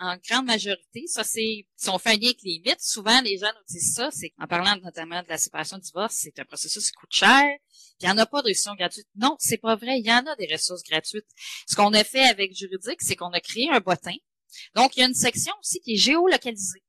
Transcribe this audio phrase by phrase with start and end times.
[0.00, 3.38] en grande majorité, ça c'est, si on fait un lien avec les mythes, souvent les
[3.38, 6.44] gens nous disent ça, c'est en parlant notamment de la séparation du divorce, c'est un
[6.44, 7.44] processus qui coûte cher,
[8.00, 9.08] il n'y en a pas de ressources gratuites.
[9.16, 11.26] Non, c'est pas vrai, il y en a des ressources gratuites.
[11.66, 14.14] Ce qu'on a fait avec Juridique, c'est qu'on a créé un bottin.
[14.74, 16.84] Donc, il y a une section aussi qui est géolocalisée,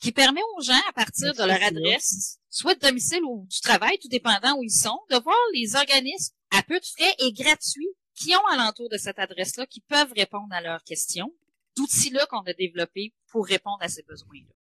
[0.00, 3.98] qui permet aux gens, à partir de leur adresse, soit de domicile ou du travail,
[3.98, 7.94] tout dépendant où ils sont, de voir les organismes à peu de frais et gratuits
[8.14, 11.32] qui ont alentour de cette adresse-là, qui peuvent répondre à leurs questions
[11.76, 14.52] d'outils-là qu'on a développés pour répondre à ces besoins-là.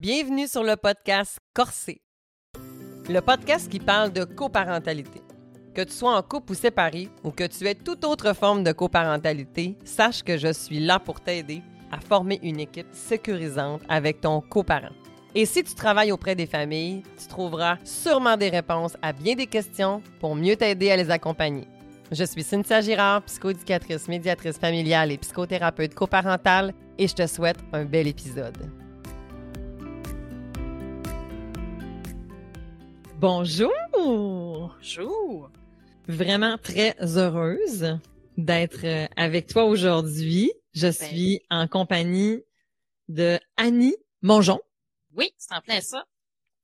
[0.00, 2.02] Bienvenue sur le podcast Corsé,
[3.08, 5.22] le podcast qui parle de coparentalité.
[5.74, 8.72] Que tu sois en couple ou séparé ou que tu aies toute autre forme de
[8.72, 11.62] coparentalité, sache que je suis là pour t'aider
[11.92, 14.94] à former une équipe sécurisante avec ton coparent.
[15.34, 19.46] Et si tu travailles auprès des familles, tu trouveras sûrement des réponses à bien des
[19.46, 21.68] questions pour mieux t'aider à les accompagner.
[22.12, 27.84] Je suis Cynthia Girard, psychoéducatrice, médiatrice familiale et psychothérapeute coparentale, et je te souhaite un
[27.84, 28.56] bel épisode.
[33.18, 33.72] Bonjour!
[33.92, 35.50] Bonjour!
[36.06, 37.98] Vraiment très heureuse
[38.36, 40.52] d'être euh, avec toi aujourd'hui.
[40.74, 42.44] Je ben suis en compagnie
[43.08, 44.60] de Annie Mongeon.
[45.16, 46.04] Oui, c'est en plein ça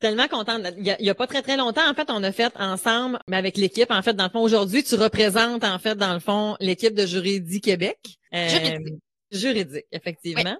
[0.03, 0.63] tellement contente.
[0.77, 3.57] Il y, a, pas très très longtemps, en fait, on a fait ensemble, mais avec
[3.57, 3.91] l'équipe.
[3.91, 7.07] En fait, dans le fond, aujourd'hui, tu représentes en fait, dans le fond, l'équipe de
[7.07, 7.99] Juridique Québec.
[8.35, 8.95] Euh, juridique.
[9.31, 10.59] Juridique, effectivement.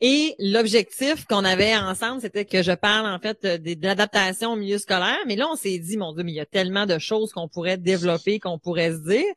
[0.00, 4.78] Et l'objectif qu'on avait ensemble, c'était que je parle en fait de, l'adaptation au milieu
[4.78, 5.18] scolaire.
[5.26, 7.48] Mais là, on s'est dit, mon Dieu, mais il y a tellement de choses qu'on
[7.48, 9.32] pourrait développer, qu'on pourrait se dire.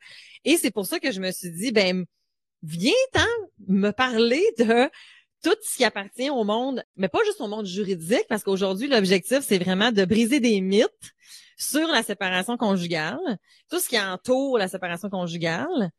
[0.46, 2.06] Et c'est pour ça que je me suis dit, ben,
[2.62, 3.26] viens-t'en
[3.68, 4.90] me parler de
[5.44, 9.40] tout ce qui appartient au monde, mais pas juste au monde juridique, parce qu'aujourd'hui, l'objectif,
[9.42, 11.14] c'est vraiment de briser des mythes
[11.58, 13.38] sur la séparation conjugale,
[13.70, 15.92] tout ce qui entoure la séparation conjugale.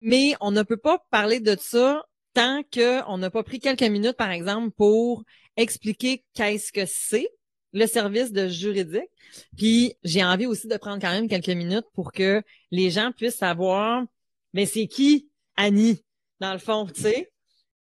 [0.00, 4.16] Mais on ne peut pas parler de ça tant qu'on n'a pas pris quelques minutes,
[4.16, 5.24] par exemple, pour
[5.56, 7.28] expliquer qu'est-ce que c'est
[7.72, 9.10] le service de juridique.
[9.56, 13.36] Puis j'ai envie aussi de prendre quand même quelques minutes pour que les gens puissent
[13.36, 14.04] savoir,
[14.52, 16.04] mais c'est qui Annie,
[16.40, 17.29] dans le fond, tu sais?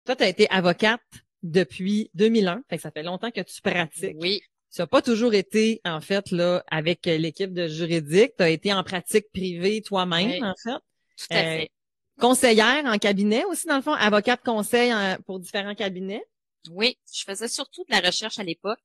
[0.06, 1.00] Toi, tu as été avocate
[1.43, 4.17] depuis 2001, fait que ça fait longtemps que tu pratiques.
[4.19, 4.41] Oui.
[4.72, 8.33] Tu n'as pas toujours été, en fait, là, avec l'équipe de juridique.
[8.37, 10.78] Tu as été en pratique privée toi-même, en fait.
[11.17, 11.62] Tout à fait.
[11.62, 14.93] Euh, conseillère en cabinet aussi, dans le fond, avocate conseil
[15.25, 16.25] pour différents cabinets.
[16.71, 18.78] Oui, je faisais surtout de la recherche à l'époque.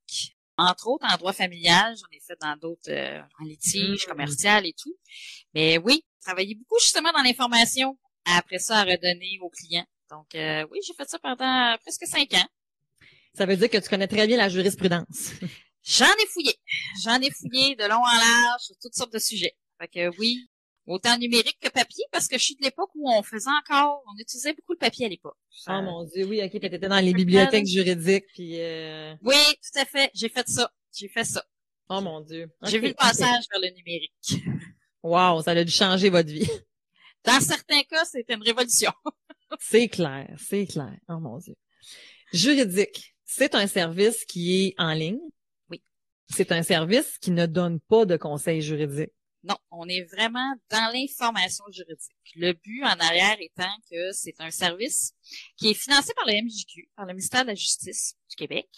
[0.56, 4.10] Entre autres, en droit familial, j'en ai fait dans d'autres, euh, en litige, mmh.
[4.10, 4.94] commercial et tout.
[5.54, 7.98] Mais oui, travaillé beaucoup justement dans l'information.
[8.24, 9.86] Après ça, à redonner aux clients.
[10.12, 12.46] Donc, euh, oui, j'ai fait ça pendant presque cinq ans.
[13.32, 15.30] Ça veut dire que tu connais très bien la jurisprudence.
[15.82, 16.54] J'en ai fouillé.
[17.02, 19.56] J'en ai fouillé de long en large sur toutes sortes de sujets.
[19.80, 20.50] Fait que oui,
[20.86, 24.18] autant numérique que papier, parce que je suis de l'époque où on faisait encore, on
[24.18, 25.38] utilisait beaucoup le papier à l'époque.
[25.66, 28.60] Oh mon Dieu, oui, ok, t'étais dans les bibliothèques juridiques, puis...
[28.60, 29.14] Euh...
[29.22, 30.70] Oui, tout à fait, j'ai fait ça.
[30.94, 31.42] J'ai fait ça.
[31.88, 32.50] Oh mon Dieu.
[32.64, 34.44] j'ai vu le passage vers le numérique.
[35.02, 36.48] Wow, ça a dû changer votre vie.
[37.24, 38.92] Dans certains cas, c'était une révolution.
[39.60, 40.96] C'est clair, c'est clair.
[41.08, 41.54] Oh mon Dieu.
[42.32, 45.20] Juridique, c'est un service qui est en ligne?
[45.70, 45.82] Oui.
[46.28, 49.12] C'est un service qui ne donne pas de conseils juridiques?
[49.44, 52.32] Non, on est vraiment dans l'information juridique.
[52.36, 55.14] Le but en arrière étant que c'est un service
[55.56, 58.68] qui est financé par le MJQ, par le ministère de la Justice du Québec.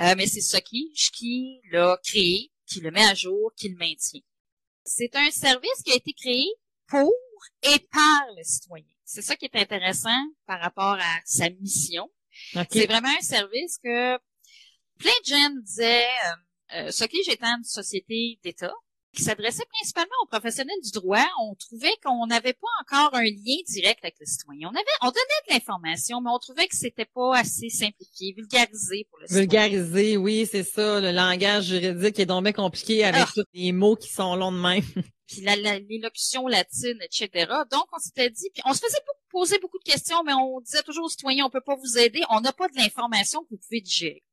[0.00, 4.22] Euh, mais c'est Sokige qui l'a créé, qui le met à jour, qui le maintient.
[4.84, 6.46] C'est un service qui a été créé
[6.86, 7.12] pour
[7.62, 8.86] et par le citoyen.
[9.12, 12.08] C'est ça qui est intéressant par rapport à sa mission.
[12.70, 14.16] C'est vraiment un service que
[14.98, 18.72] plein de gens disaient, euh, euh, ce qui j'étais une société d'État,
[19.14, 23.56] qui s'adressait principalement aux professionnels du droit, on trouvait qu'on n'avait pas encore un lien
[23.66, 24.68] direct avec le citoyen.
[24.68, 29.06] On avait, on donnait de l'information, mais on trouvait que c'était pas assez simplifié, vulgarisé
[29.10, 29.42] pour le citoyen.
[29.42, 31.00] Vulgarisé, oui, c'est ça.
[31.00, 33.30] Le langage juridique est donc bien compliqué avec ah.
[33.34, 34.84] tous les mots qui sont longs de même.
[35.26, 35.42] puis
[35.88, 37.52] l'élocution latine, etc.
[37.70, 38.98] Donc, on s'était dit, puis on se faisait
[39.30, 42.20] poser beaucoup de questions, mais on disait toujours aux citoyens, on peut pas vous aider,
[42.30, 44.24] on n'a pas de l'information que vous pouvez digérer.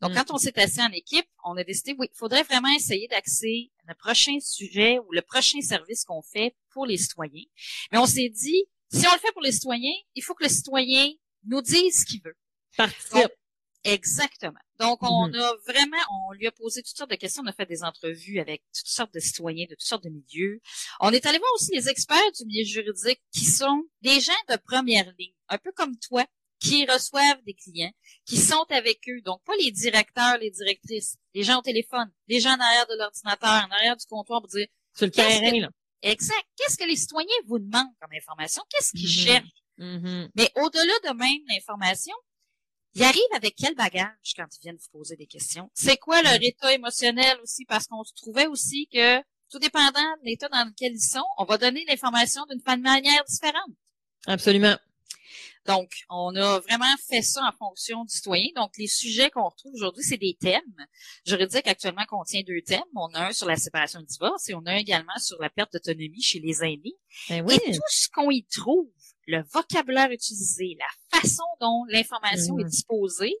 [0.00, 0.34] Donc, quand mm.
[0.34, 3.94] on s'est assis en équipe, on a décidé, oui, il faudrait vraiment essayer d'axer le
[3.94, 7.44] prochain sujet ou le prochain service qu'on fait pour les citoyens.
[7.92, 10.50] Mais on s'est dit, si on le fait pour les citoyens, il faut que le
[10.50, 11.12] citoyen
[11.44, 12.36] nous dise ce qu'il veut.
[12.76, 13.32] Participe.
[13.84, 14.58] Exactement.
[14.78, 15.40] Donc, on mm-hmm.
[15.40, 15.96] a vraiment,
[16.28, 17.42] on lui a posé toutes sortes de questions.
[17.44, 20.60] On a fait des entrevues avec toutes sortes de citoyens de toutes sortes de milieux.
[21.00, 24.56] On est allé voir aussi les experts du milieu juridique qui sont des gens de
[24.56, 26.26] première ligne, un peu comme toi,
[26.60, 27.92] qui reçoivent des clients,
[28.24, 29.20] qui sont avec eux.
[29.22, 32.96] Donc, pas les directeurs, les directrices, les gens au téléphone, les gens en arrière de
[32.98, 34.66] l'ordinateur, en arrière du comptoir pour dire...
[34.94, 35.68] Sur le terrain, là.
[36.02, 36.44] Exact.
[36.56, 38.62] Qu'est-ce que les citoyens vous demandent comme information?
[38.70, 39.26] Qu'est-ce qu'ils mm-hmm.
[39.26, 39.62] cherchent?
[39.78, 40.30] Mhm.
[40.36, 42.14] Mais au-delà de même l'information,
[42.94, 45.70] ils arrivent avec quel bagage quand ils viennent vous poser des questions?
[45.74, 47.64] C'est quoi leur état émotionnel aussi?
[47.64, 49.18] Parce qu'on se trouvait aussi que,
[49.50, 53.70] tout dépendant de l'état dans lequel ils sont, on va donner l'information d'une manière différente.
[54.26, 54.76] Absolument.
[55.68, 58.46] Donc, on a vraiment fait ça en fonction du citoyen.
[58.56, 60.62] Donc, les sujets qu'on retrouve aujourd'hui, c'est des thèmes.
[61.26, 62.80] Juridique actuellement contient deux thèmes.
[62.96, 65.50] On a un sur la séparation du divorce et on a un également sur la
[65.50, 66.96] perte d'autonomie chez les aînés.
[67.28, 67.58] Ben oui.
[67.66, 68.88] Et tout ce qu'on y trouve,
[69.26, 73.34] le vocabulaire utilisé, la façon dont l'information est disposée,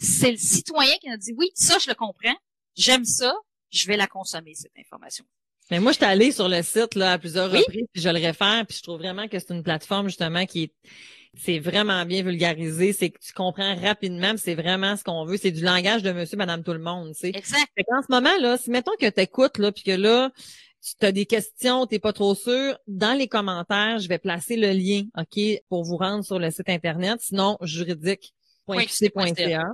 [0.00, 2.36] c'est le citoyen qui a dit oui, ça je le comprends,
[2.74, 3.32] j'aime ça,
[3.70, 5.24] je vais la consommer cette information.
[5.70, 7.58] Mais moi, je suis allée sur le site là à plusieurs Oui.
[7.58, 10.62] reprises, puis je le réfère, puis je trouve vraiment que c'est une plateforme justement qui
[10.64, 10.74] est
[11.36, 15.50] c'est vraiment bien vulgarisé, c'est que tu comprends rapidement, c'est vraiment ce qu'on veut, c'est
[15.50, 17.28] du langage de monsieur, madame, tout le monde, tu sais.
[17.28, 17.66] Exact.
[17.76, 20.30] Fait qu'en ce moment, là, si mettons que tu écoutes, là, puis que là,
[20.98, 24.72] tu as des questions, t'es pas trop sûr, dans les commentaires, je vais placer le
[24.72, 29.64] lien, OK, pour vous rendre sur le site Internet, sinon juridique.qc.ca.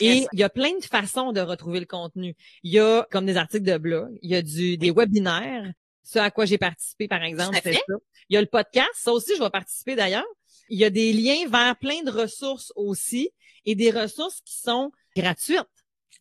[0.00, 2.34] Et il y a plein de façons de retrouver le contenu.
[2.62, 5.72] Il y a comme des articles de blog, il y a du des webinaires,
[6.04, 7.80] ce à quoi j'ai participé, par exemple, c'est ça.
[8.28, 10.26] Il y a le podcast, ça aussi, je vais participer d'ailleurs.
[10.68, 13.30] Il y a des liens vers plein de ressources aussi
[13.64, 15.62] et des ressources qui sont gratuites.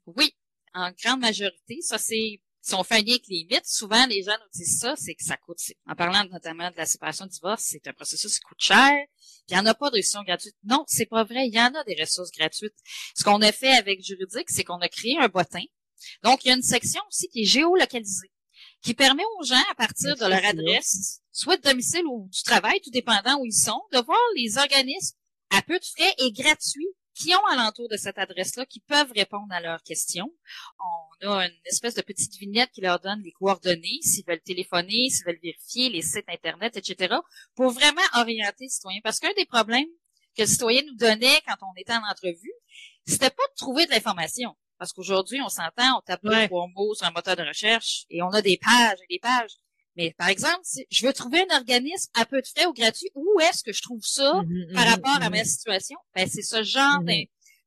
[0.05, 0.35] Oui,
[0.73, 4.23] en grande majorité, ça c'est si on fait un lien avec les mythes, souvent les
[4.23, 5.59] gens nous disent ça, c'est que ça coûte.
[5.87, 8.91] En parlant notamment de la séparation du divorce, c'est un processus qui coûte cher.
[9.47, 10.55] Il n'y en a pas de ressources gratuites.
[10.63, 11.47] Non, c'est pas vrai.
[11.47, 12.73] Il y en a des ressources gratuites.
[13.15, 15.63] Ce qu'on a fait avec Juridique, c'est qu'on a créé un bottin.
[16.23, 18.31] Donc, il y a une section aussi qui est géolocalisée,
[18.85, 22.43] qui permet aux gens, à partir de Ça, leur adresse, soit de domicile ou du
[22.43, 25.17] travail, tout dépendant où ils sont, de voir les organismes
[25.49, 29.51] à peu de frais et gratuits qui ont alentour de cette adresse-là, qui peuvent répondre
[29.51, 30.31] à leurs questions.
[31.23, 35.09] On a une espèce de petite vignette qui leur donne les coordonnées, s'ils veulent téléphoner,
[35.09, 37.15] s'ils veulent vérifier les sites Internet, etc.,
[37.55, 38.99] pour vraiment orienter le citoyen.
[39.03, 39.87] Parce qu'un des problèmes
[40.37, 42.53] que le citoyen nous donnait quand on était en entrevue,
[43.07, 44.55] c'était pas de trouver de l'information.
[44.77, 46.47] Parce qu'aujourd'hui, on s'entend, on tape deux, Ouais.
[46.47, 49.51] trois mots sur un moteur de recherche et on a des pages et des pages.
[49.97, 53.09] Mais par exemple, si je veux trouver un organisme à peu de frais ou gratuit,
[53.15, 55.97] où est-ce que je trouve ça Mhm, par mhm, rapport à ma situation?
[56.15, 57.01] Ben, c'est ce genre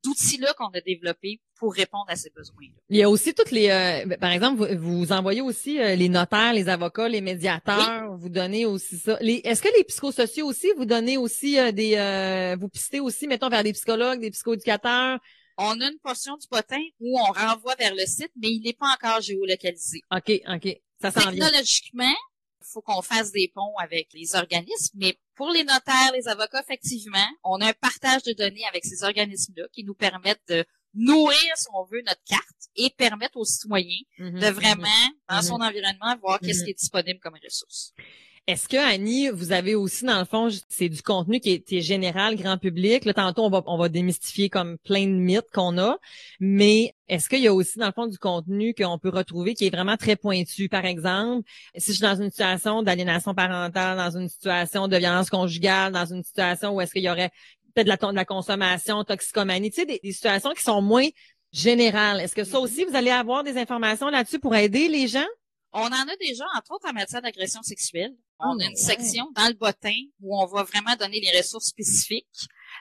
[0.05, 2.75] d'outils-là qu'on a développé pour répondre à ces besoins-là.
[2.90, 5.94] Il y a aussi toutes les, euh, ben, par exemple, vous, vous envoyez aussi euh,
[5.94, 9.19] les notaires, les avocats, les médiateurs, vous donnez aussi ça.
[9.20, 13.49] Est-ce que les psychosociaux aussi, vous donnez aussi euh, des, euh, vous pistez aussi, mettons,
[13.49, 15.19] vers des psychologues, des psychoéducateurs?
[15.58, 18.72] On a une portion du potin où on renvoie vers le site, mais il n'est
[18.72, 20.02] pas encore géolocalisé.
[20.14, 20.81] OK, OK.
[21.02, 21.44] Ça s'en vient.
[21.46, 22.14] Technologiquement,
[22.60, 26.60] il faut qu'on fasse des ponts avec les organismes, mais pour les notaires, les avocats,
[26.62, 30.64] effectivement, on a un partage de données avec ces organismes-là qui nous permettent de
[30.94, 32.44] nourrir, si on veut, notre carte
[32.76, 34.52] et permettre aux citoyens Mhm, de mhm.
[34.52, 35.43] vraiment, dans Mhm.
[35.43, 37.93] son environnement, voir qu'est-ce qui est disponible comme ressource.
[38.48, 41.76] Est-ce que Annie, vous avez aussi dans le fond, c'est du contenu qui est, qui
[41.76, 43.04] est général, grand public.
[43.04, 45.98] Là, tantôt on va on va démystifier comme plein de mythes qu'on a,
[46.40, 49.66] mais est-ce qu'il y a aussi dans le fond du contenu qu'on peut retrouver qui
[49.66, 50.70] est vraiment très pointu?
[50.70, 51.46] Par exemple,
[51.76, 56.06] si je suis dans une situation d'aliénation parentale, dans une situation de violence conjugale, dans
[56.06, 57.30] une situation où est-ce qu'il y aurait
[57.74, 61.08] peut-être de la, de la consommation, toxicomanie, tu sais, des, des situations qui sont moins
[61.52, 62.18] générales.
[62.22, 65.28] Est-ce que ça aussi vous allez avoir des informations là-dessus pour aider les gens?
[65.74, 68.14] On en a déjà, entre autres, en matière d'agression sexuelle.
[68.40, 68.76] On Oh, a une ouais.
[68.76, 72.26] section dans le bottin où on va vraiment donner les ressources spécifiques,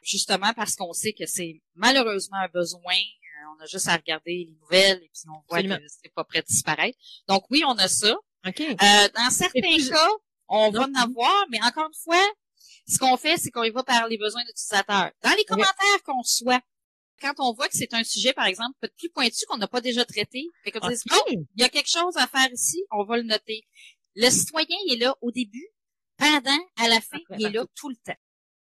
[0.03, 2.93] justement parce qu'on sait que c'est malheureusement un besoin.
[2.95, 5.77] Euh, On a juste à regarder les nouvelles et puis on voit Absolument.
[5.77, 6.97] que c'est pas prêt de disparaître.
[7.27, 8.15] Donc oui, on a ça.
[8.47, 8.59] Ok.
[8.61, 8.75] Euh,
[9.15, 10.09] dans certains cas,
[10.47, 12.23] on va en avoir, mais encore une fois,
[12.87, 15.11] ce qu'on fait, c'est qu'on y va par les besoins de l'utilisateur.
[15.23, 16.61] Dans les commentaires qu'on reçoit,
[17.19, 19.81] quand on voit que c'est un sujet, par exemple, peut-être plus pointu qu'on n'a pas
[19.81, 21.17] déjà traité, fait qu'on dit, Ok.
[21.27, 23.65] oh, il y a quelque chose à faire ici, on va le noter.
[24.19, 25.67] Le citoyen, il est là au début,
[26.17, 28.17] pendant, à la fin, il est là tout le temps.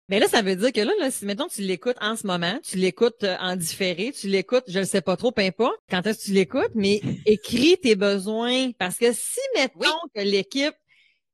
[0.10, 2.60] Mais là, ça veut dire que là, là si mettons tu l'écoutes en ce moment,
[2.64, 6.06] tu l'écoutes euh, en différé, tu l'écoutes, je ne sais pas trop, peu importe, quand
[6.06, 8.72] est-ce que tu l'écoutes, mais écris tes besoins.
[8.74, 9.88] Parce que si, mettons Oui.
[10.14, 10.76] que l'équipe,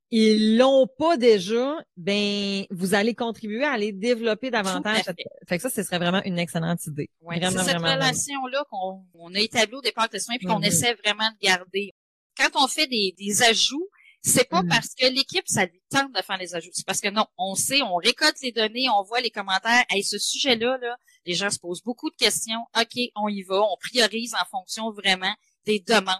[0.09, 5.03] ils l'ont pas déjà, ben, vous allez contribuer à aller développer davantage.
[5.49, 7.09] Fait que ça, ce serait vraiment une excellente idée.
[7.21, 10.59] Ouais, c'est cette relation-là qu'on on a établie au départ avec le citoyen puis qu'on
[10.59, 10.65] Mhm.
[10.65, 11.91] essaie vraiment de garder.
[12.37, 13.87] Quand on fait des, des ajouts,
[14.21, 14.69] c'est pas Mhm.
[14.69, 16.69] parce que l'équipe, ça lui tente de faire les ajouts.
[16.73, 19.83] C'est parce que non, on sait, on récolte les données, on voit les commentaires.
[19.89, 22.59] Hey, ce sujet-là, là, les gens se posent beaucoup de questions.
[22.79, 23.61] OK, on y va.
[23.61, 25.33] On priorise en fonction vraiment
[25.65, 26.15] des demandes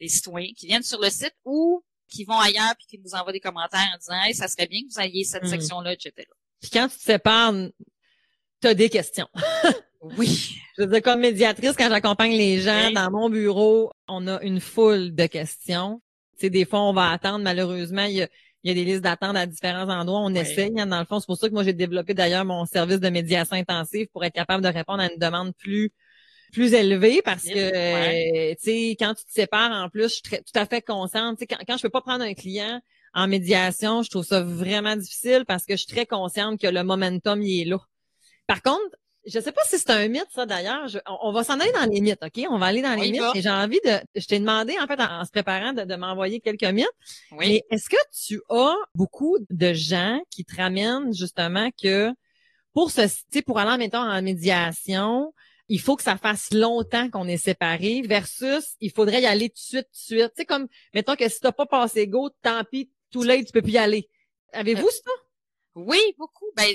[0.00, 3.32] des citoyens qui viennent sur le site ou qui vont ailleurs puis qui nous envoient
[3.32, 5.50] des commentaires en disant Hey, ça serait bien que vous ayez cette Mhm.
[5.50, 6.12] section-là, etc.
[6.60, 7.54] Puis quand tu te sépares,
[8.60, 9.28] t'as des questions.
[10.18, 10.56] Oui.
[10.76, 12.94] Je veux dire, comme médiatrice, quand j'accompagne les gens Oui.
[12.94, 16.02] dans mon bureau, on a une foule de questions.
[16.42, 18.28] Tu sais, des fois, on va attendre, malheureusement, il y a,
[18.64, 20.18] il y a des listes d'attente à différents endroits.
[20.20, 21.20] On essaye, hein, dans le fond.
[21.20, 24.34] C'est pour ça que moi, j'ai développé d'ailleurs mon service de médiation intensive pour être
[24.34, 25.92] capable de répondre à une demande plus
[26.52, 30.60] plus élevée parce que tu sais quand tu te sépares en plus je suis tout
[30.60, 32.78] à fait consciente tu sais quand, quand je peux pas prendre un client
[33.14, 36.84] en médiation je trouve ça vraiment difficile parce que je suis très consciente que le
[36.84, 37.78] momentum il est là
[38.46, 38.94] par contre
[39.26, 40.88] je sais pas si c'est un mythe, ça, d'ailleurs.
[41.22, 42.44] On, va s'en aller dans les mythes, OK?
[42.50, 43.22] On va aller dans les mythes.
[43.34, 44.00] Et j'ai envie de.
[44.16, 46.88] Je t'ai demandé, en fait, en, se préparant, de, m'envoyer quelques mythes.
[47.32, 47.48] Oui.
[47.48, 52.10] Mais est-ce que tu as beaucoup de gens qui te ramènent justement que
[52.72, 55.32] pour ce, tu pour aller, mettons, en médiation,
[55.68, 59.54] il faut que ça fasse longtemps qu'on est séparés versus il faudrait y aller tout
[59.54, 60.32] de suite, tout de suite?
[60.34, 63.52] Tu sais, comme, mettons que si t'as pas passé go, tant pis, tout l'œil, tu
[63.52, 64.08] peux plus y aller.
[64.52, 65.10] Avez-vous euh, ça?
[65.74, 66.46] Oui, beaucoup.
[66.56, 66.68] Ben,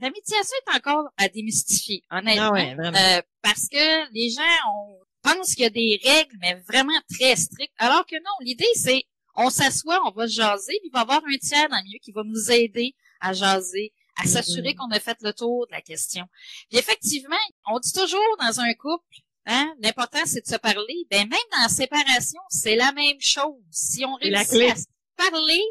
[0.00, 2.52] la médiation est encore à démystifier, honnêtement.
[2.54, 4.42] Ah euh, parce que les gens
[4.76, 7.72] on pense qu'il y a des règles, mais vraiment très strictes.
[7.78, 9.04] Alors que non, l'idée, c'est
[9.34, 11.98] on s'assoit, on va jaser, puis il va y avoir un tiers dans le milieu
[12.02, 15.80] qui va nous aider à jaser, à s'assurer qu'on a fait le tour de la
[15.80, 16.26] question.
[16.68, 19.16] Puis effectivement, on dit toujours dans un couple,
[19.46, 21.06] hein, l'important c'est de se parler.
[21.10, 23.62] Ben même dans la séparation, c'est la même chose.
[23.70, 24.84] Si on réussit à se
[25.16, 25.62] parler,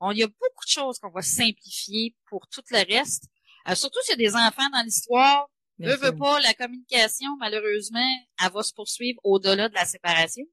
[0.00, 3.24] on y a beaucoup de choses qu'on va simplifier pour tout le reste.
[3.68, 5.48] Euh, surtout s'il y a des enfants dans l'histoire.
[5.78, 10.44] Ne veut pas, la communication, malheureusement, elle va se poursuivre au-delà de la séparation.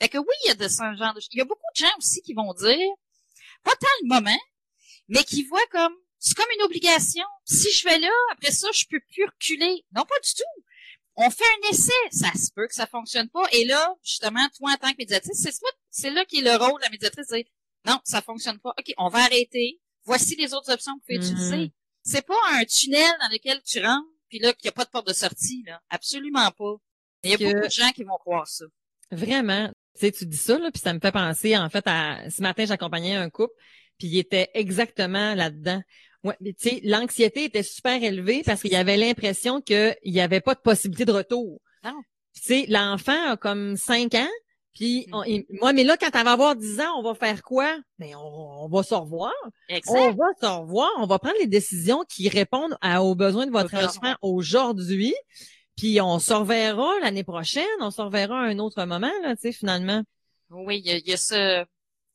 [0.00, 1.80] Fait que oui, il y a de ce genre de Il y a beaucoup de
[1.80, 2.90] gens aussi qui vont dire,
[3.62, 4.40] pas tant le moment,
[5.08, 7.24] mais qui voient comme, c'est comme une obligation.
[7.46, 9.86] Si je vais là, après ça, je peux plus reculer.
[9.94, 10.64] Non, pas du tout.
[11.16, 11.92] On fait un essai.
[12.10, 13.44] Ça se peut que ça fonctionne pas.
[13.52, 15.54] Et là, justement, toi, en tant que médiatrice, c'est
[15.90, 17.44] c'est là qui est le rôle de la médiatrice, dire,
[17.86, 18.74] non, ça fonctionne pas.
[18.78, 19.80] OK, on va arrêter.
[20.04, 21.32] Voici les autres options que vous pouvez mm-hmm.
[21.32, 21.72] utiliser.
[22.02, 24.90] C'est pas un tunnel dans lequel tu rentres, puis là, qu'il n'y a pas de
[24.90, 25.80] porte de sortie, là.
[25.88, 26.74] Absolument pas.
[27.22, 28.66] Il y a beaucoup de gens qui vont croire ça.
[29.10, 29.70] Vraiment.
[29.94, 32.42] Tu sais, tu dis ça, là, puis ça me fait penser, en fait, à ce
[32.42, 33.54] matin, j'accompagnais un couple,
[33.98, 35.82] puis il était exactement là-dedans.
[36.24, 40.40] Ouais, tu sais, l'anxiété était super élevée parce qu'il y avait l'impression qu'il n'y avait
[40.40, 41.60] pas de possibilité de retour.
[41.82, 42.02] Non.
[42.34, 44.30] Tu sais, l'enfant a comme cinq ans,
[44.74, 45.42] puis, mm.
[45.60, 47.78] moi, mais là, quand elle va avoir 10 ans, on va faire quoi?
[47.98, 49.32] Ben, on, va se revoir.
[49.88, 50.90] On va se revoir.
[50.98, 55.14] On va prendre les décisions qui répondent aux besoins de votre enfant aujourd'hui.
[55.76, 57.64] Puis, on se reverra l'année prochaine.
[57.80, 60.02] On se reverra à un autre moment, là, tu sais, finalement.
[60.50, 61.64] Oui, il y a, ce,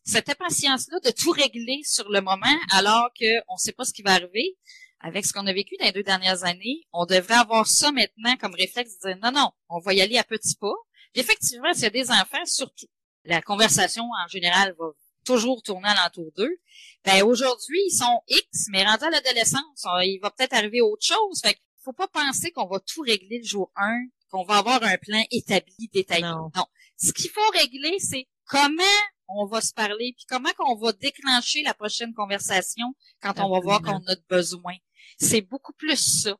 [0.04, 4.02] cette impatience-là de tout régler sur le moment, alors qu'on ne sait pas ce qui
[4.02, 4.58] va arriver.
[5.02, 8.36] Avec ce qu'on a vécu dans les deux dernières années, on devrait avoir ça maintenant
[8.36, 10.76] comme réflexe de dire non, non, on va y aller à petits pas
[11.16, 12.88] effectivement, s'il y a des enfants, surtout,
[13.26, 14.88] la conversation en général va
[15.26, 16.58] toujours tourner alentour d'eux.
[17.06, 21.40] Ben aujourd'hui, ils sont X, mais rendus à l'adolescence, il va peut-être arriver autre chose.
[21.42, 24.82] Fait qu'il faut pas penser qu'on va tout régler le jour 1, qu'on va avoir
[24.84, 26.24] un plan établi, détaillé.
[26.24, 26.50] Non.
[26.56, 26.66] non.
[26.98, 28.84] Ce qu'il faut régler, c'est comment
[29.28, 33.60] on va se parler, puis comment qu'on va déclencher la prochaine conversation quand on va
[33.60, 34.76] voir qu'on a besoin.
[35.20, 36.36] C'est beaucoup plus ça.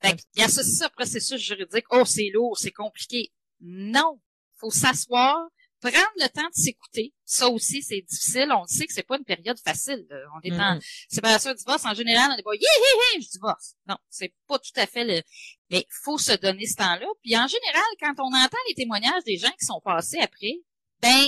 [0.00, 1.84] Fait il y a ce, ce processus juridique.
[1.90, 3.32] Oh, c'est lourd, c'est compliqué.
[3.64, 4.20] Non.
[4.58, 5.48] Faut s'asseoir,
[5.80, 7.12] prendre le temps de s'écouter.
[7.24, 8.52] Ça aussi, c'est difficile.
[8.52, 10.06] On sait que c'est pas une période facile.
[10.36, 11.06] On est en mm-hmm.
[11.08, 11.84] séparation de divorce.
[11.84, 13.74] En général, on est pas, yeah, je divorce.
[13.88, 15.22] Non, c'est pas tout à fait le,
[15.70, 17.06] mais faut se donner ce temps-là.
[17.22, 20.60] Puis en général, quand on entend les témoignages des gens qui sont passés après,
[21.00, 21.26] ben,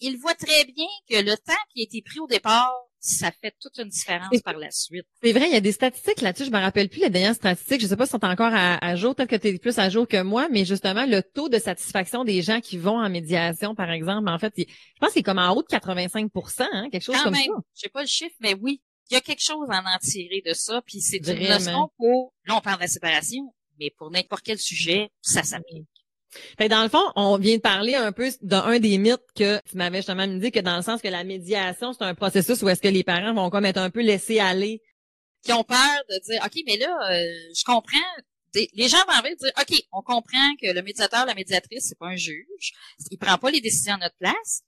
[0.00, 2.72] ils voient très bien que le temps qui a été pris au départ
[3.06, 5.06] ça fait toute une différence par la suite.
[5.22, 6.46] C'est vrai, il y a des statistiques là-dessus.
[6.46, 7.80] Je me rappelle plus les dernières statistiques.
[7.80, 9.14] Je sais pas si sont encore à, jour.
[9.14, 12.24] Peut-être que tu es plus à jour que moi, mais justement, le taux de satisfaction
[12.24, 14.64] des gens qui vont en médiation, par exemple, en fait, je
[15.00, 17.40] pense qu'il est comme en haut de 85% hein, quelque chose comme ça.
[17.74, 20.42] Je sais pas le chiffre, mais oui, il y a quelque chose à en tirer
[20.44, 20.82] de ça.
[20.84, 24.58] Puis c'est une leçon pour, là, on parle de la séparation, mais pour n'importe quel
[24.58, 25.86] sujet, ça s'applique.
[26.58, 29.76] Fait dans le fond, on vient de parler un peu d'un des mythes que tu
[29.76, 32.80] m'avais justement dit que dans le sens que la médiation, c'est un processus où est-ce
[32.80, 34.82] que les parents vont comme être un peu laissés aller.
[35.42, 37.24] Qui ont peur de dire, OK, mais là, euh,
[37.56, 37.98] je comprends.
[38.54, 41.98] Les gens vont envie de dire, OK, on comprend que le médiateur, la médiatrice, c'est
[41.98, 42.72] pas un juge.
[43.10, 44.62] Il prend pas les décisions à notre place.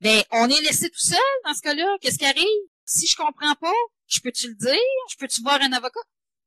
[0.00, 1.96] Mais on est laissé tout seul dans ce cas-là.
[2.00, 2.44] Qu'est-ce qui arrive?
[2.84, 3.72] Si je comprends pas,
[4.06, 4.78] je peux-tu le dire?
[5.10, 6.00] Je peux-tu voir un avocat?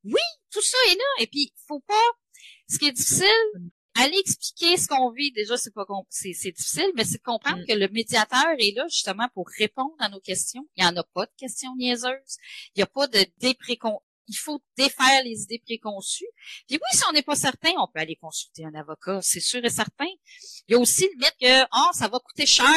[0.04, 1.24] Oui, tout ça est là.
[1.24, 1.94] Et puis, faut pas
[2.70, 6.92] ce qui est difficile, aller expliquer ce qu'on vit, déjà, c'est pas c'est, c'est difficile,
[6.96, 7.66] mais c'est de comprendre mm.
[7.66, 10.68] que le médiateur est là justement pour répondre à nos questions.
[10.76, 12.38] Il n'y en a pas de questions niaiseuses.
[12.76, 16.28] Il n'y a pas de déprécon il faut défaire les idées préconçues.
[16.68, 19.64] Puis oui, si on n'est pas certain, on peut aller consulter un avocat, c'est sûr
[19.64, 20.08] et certain.
[20.68, 22.68] Il y a aussi le mythe que oh, ça va coûter cher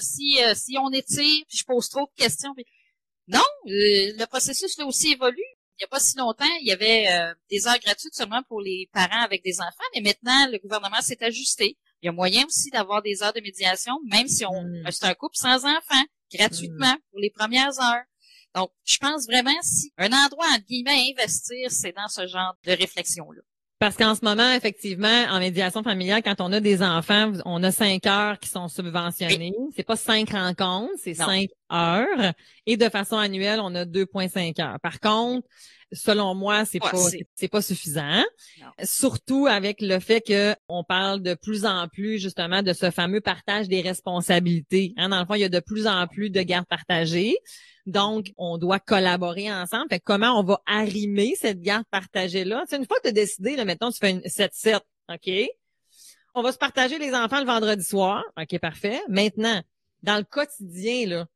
[0.00, 2.54] si euh, si on étire, puis je pose trop de questions.
[3.26, 5.42] Non, euh, le processus là aussi évolue
[5.78, 8.60] il n'y a pas si longtemps, il y avait euh, des heures gratuites seulement pour
[8.60, 11.78] les parents avec des enfants, mais maintenant, le gouvernement s'est ajusté.
[12.02, 14.90] Il y a moyen aussi d'avoir des heures de médiation, même si on hmm.
[14.90, 17.10] c'est un couple sans enfants, gratuitement, hmm.
[17.10, 18.04] pour les premières heures.
[18.56, 22.56] Donc, je pense vraiment si un endroit, entre guillemets, à investir, c'est dans ce genre
[22.64, 23.42] de réflexion-là.
[23.78, 27.70] Parce qu'en ce moment, effectivement, en médiation familiale, quand on a des enfants, on a
[27.70, 29.54] cinq heures qui sont subventionnées.
[29.76, 32.32] C'est pas cinq rencontres, c'est cinq heures.
[32.66, 34.80] Et de façon annuelle, on a 2,5 heures.
[34.80, 35.46] Par contre,
[35.92, 36.92] selon moi, c'est pas
[37.34, 38.22] c'est pas suffisant.
[38.82, 43.20] Surtout avec le fait que on parle de plus en plus justement de ce fameux
[43.20, 44.94] partage des responsabilités.
[44.96, 47.36] Hein, dans le fond, il y a de plus en plus de gardes partagées.
[47.86, 49.86] Donc, on doit collaborer ensemble.
[49.88, 52.64] Fait comment on va arrimer cette garde partagée-là?
[52.72, 55.48] une fois que tu as décidé, là, mettons, tu fais une 7-7, OK?
[56.34, 58.22] On va se partager les enfants le vendredi soir.
[58.38, 59.00] OK, parfait.
[59.08, 59.62] Maintenant,
[60.02, 61.26] dans le quotidien, là,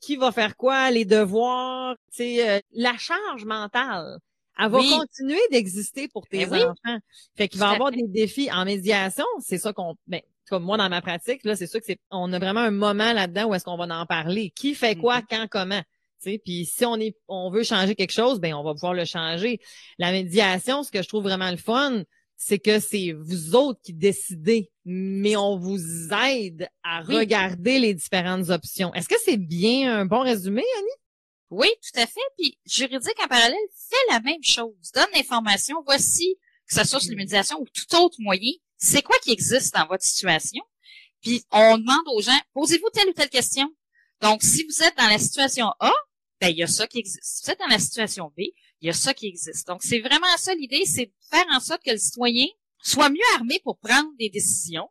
[0.00, 0.90] qui va faire quoi?
[0.90, 4.18] Les devoirs, tu euh, la charge mentale.
[4.58, 6.98] Elle va continuer d'exister pour tes ben enfants.
[7.36, 9.24] Fait qu'il va y avoir des défis en médiation.
[9.40, 12.32] C'est ça qu'on, ben, comme moi dans ma pratique, là, c'est sûr que c'est, on
[12.32, 14.50] a vraiment un moment là-dedans où est-ce qu'on va en parler.
[14.56, 15.26] Qui fait quoi, mm-hmm.
[15.30, 15.82] quand, comment.
[16.20, 19.60] Puis si on est, on veut changer quelque chose, ben on va pouvoir le changer.
[19.98, 22.02] La médiation, ce que je trouve vraiment le fun,
[22.38, 25.78] c'est que c'est vous autres qui décidez, mais on vous
[26.14, 28.94] aide à regarder les différentes options.
[28.94, 30.88] Est-ce que c'est bien un bon résumé, Annie?
[31.50, 32.20] Oui, tout à fait.
[32.38, 33.58] Puis juridique en parallèle
[33.90, 34.92] fait la même chose.
[34.94, 35.82] Donne l'information.
[35.84, 39.86] Voici que ce soit sur l'immédiation ou tout autre moyen c'est quoi qui existe dans
[39.86, 40.62] votre situation?
[41.20, 43.68] Puis on demande aux gens, posez-vous telle ou telle question.
[44.20, 45.92] Donc, si vous êtes dans la situation A,
[46.40, 47.22] ben il y a ça qui existe.
[47.22, 48.40] Si vous êtes dans la situation B,
[48.80, 49.66] il y a ça qui existe.
[49.66, 52.46] Donc, c'est vraiment ça l'idée, c'est de faire en sorte que le citoyen
[52.82, 54.88] soit mieux armé pour prendre des décisions.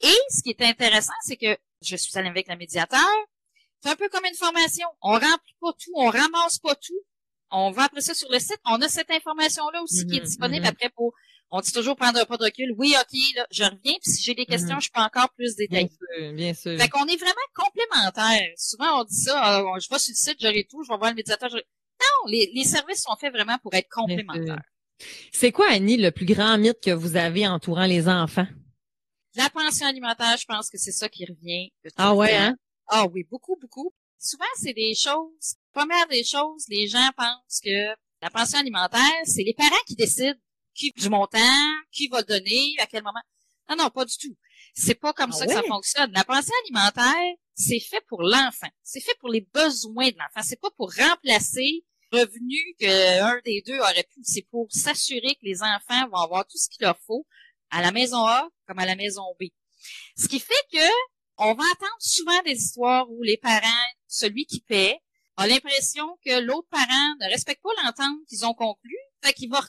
[0.00, 3.08] Et ce qui est intéressant, c'est que je suis allée avec le médiateur.
[3.80, 4.86] C'est un peu comme une formation.
[5.02, 7.00] On remplit pas tout, on ramasse pas tout.
[7.50, 8.60] On va après ça sur le site.
[8.64, 10.70] On a cette information-là aussi qui est mm-hmm, disponible mm-hmm.
[10.70, 11.14] après pour
[11.52, 12.74] on dit toujours prendre un pas de recul.
[12.78, 14.80] Oui, OK, là, je reviens, puis si j'ai des questions, mhm.
[14.80, 15.90] je peux encore plus détailler.
[15.90, 16.78] Bien sûr, bien sûr.
[16.80, 18.54] Fait qu'on est vraiment complémentaires.
[18.56, 21.10] Souvent, on dit ça, ah, je vais sur le site, j'aurai tout, je vais voir
[21.10, 21.50] le médiateur.
[21.52, 24.62] Non, les, les services sont faits vraiment pour être complémentaires.
[25.30, 28.46] C'est quoi, Annie, le plus grand mythe que vous avez entourant les enfants?
[29.34, 31.70] La pension alimentaire, je pense que c'est ça qui revient.
[31.96, 32.56] ah ouais, hein?
[32.88, 33.92] Ah oui, beaucoup, beaucoup.
[34.18, 37.88] Souvent, c'est des choses, première des choses, les gens pensent que
[38.22, 40.38] la pension alimentaire, c'est les parents qui décident
[40.74, 41.38] qui du montant,
[41.90, 43.20] qui va donner, à quel moment.
[43.68, 44.36] Non, non, pas du tout.
[44.74, 46.12] C'est pas comme ah ça que ça fonctionne.
[46.12, 48.70] La pensée alimentaire, c'est fait pour l'enfant.
[48.82, 50.46] C'est fait pour les besoins de l'enfant.
[50.46, 54.20] C'est pas pour remplacer revenu qu'un des deux aurait pu.
[54.22, 57.26] C'est pour s'assurer que les enfants vont avoir tout ce qu'il leur faut
[57.70, 59.44] à la maison A comme à la maison B.
[60.16, 60.86] Ce qui fait que
[61.38, 65.00] on va entendre souvent des histoires où les parents, celui qui paie,
[65.36, 69.60] a l'impression que l'autre parent ne respecte pas l'entente qu'ils ont conclue, fait qu'il va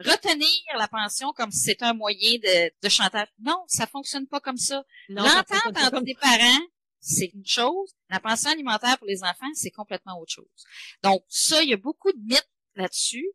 [0.00, 3.28] retenir la pension comme si c'était un moyen de, de chantage.
[3.40, 4.84] Non, ça fonctionne pas comme ça.
[5.08, 6.60] L'entente entre des parents,
[7.00, 7.94] c'est une chose.
[8.10, 10.64] La pension alimentaire pour les enfants, c'est complètement autre chose.
[11.02, 13.26] Donc, ça, il y a beaucoup de mythes là-dessus.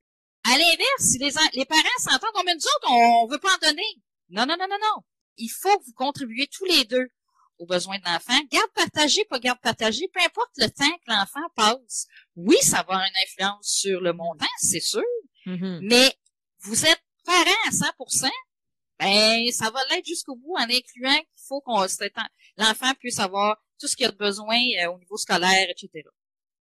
[0.44, 3.68] À l'inverse, si les, les parents s'entendent, on mais nous autres, on, veut pas en
[3.68, 4.02] donner.
[4.30, 5.04] Non, non, non, non, non.
[5.38, 7.10] Il faut que vous contribuiez tous les deux
[7.60, 8.40] aux besoins de l'enfant.
[8.52, 12.08] Garde partagée, pas garde partagée, peu importe le temps que l'enfant passe.
[12.36, 15.04] Oui, ça va avoir une influence sur le montant, c'est sûr,
[15.46, 15.80] mm-hmm.
[15.84, 16.12] mais
[16.64, 18.30] vous êtes parent à 100%
[19.00, 21.86] ben ça va l'être jusqu'au bout en incluant qu'il faut qu'on
[22.58, 26.08] l'enfant puisse avoir tout ce qu'il a besoin euh, au niveau scolaire, etc.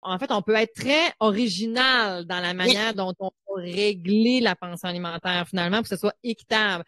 [0.02, 4.56] En fait, on peut être très original dans la manière dont on peut régler la
[4.56, 6.84] pension alimentaire finalement pour que ce soit équitable.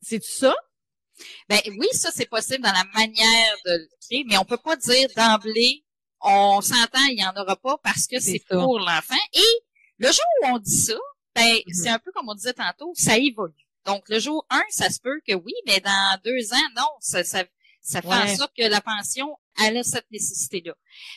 [0.00, 0.54] C'est ça?
[1.48, 4.76] Ben oui, ça c'est possible dans la manière de le créer, mais on peut pas
[4.76, 5.84] dire d'emblée
[6.22, 9.14] on s'entend, il y en aura pas parce que c'est pour l'enfant.
[9.32, 9.64] Et
[9.98, 10.98] le jour où on dit ça,
[11.34, 11.74] ben, mm-hmm.
[11.74, 13.54] c'est un peu comme on disait tantôt, ça évolue.
[13.86, 17.24] Donc, le jour 1, ça se peut que oui, mais dans deux ans, non, ça,
[17.24, 17.44] ça,
[17.80, 20.74] ça fait en sorte que la pension, elle a cette nécessité-là.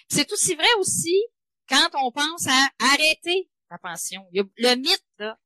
[0.10, 1.21] C'est aussi vrai aussi
[1.67, 4.26] quand on pense à arrêter la pension.
[4.32, 5.38] Il y a le mythe, là.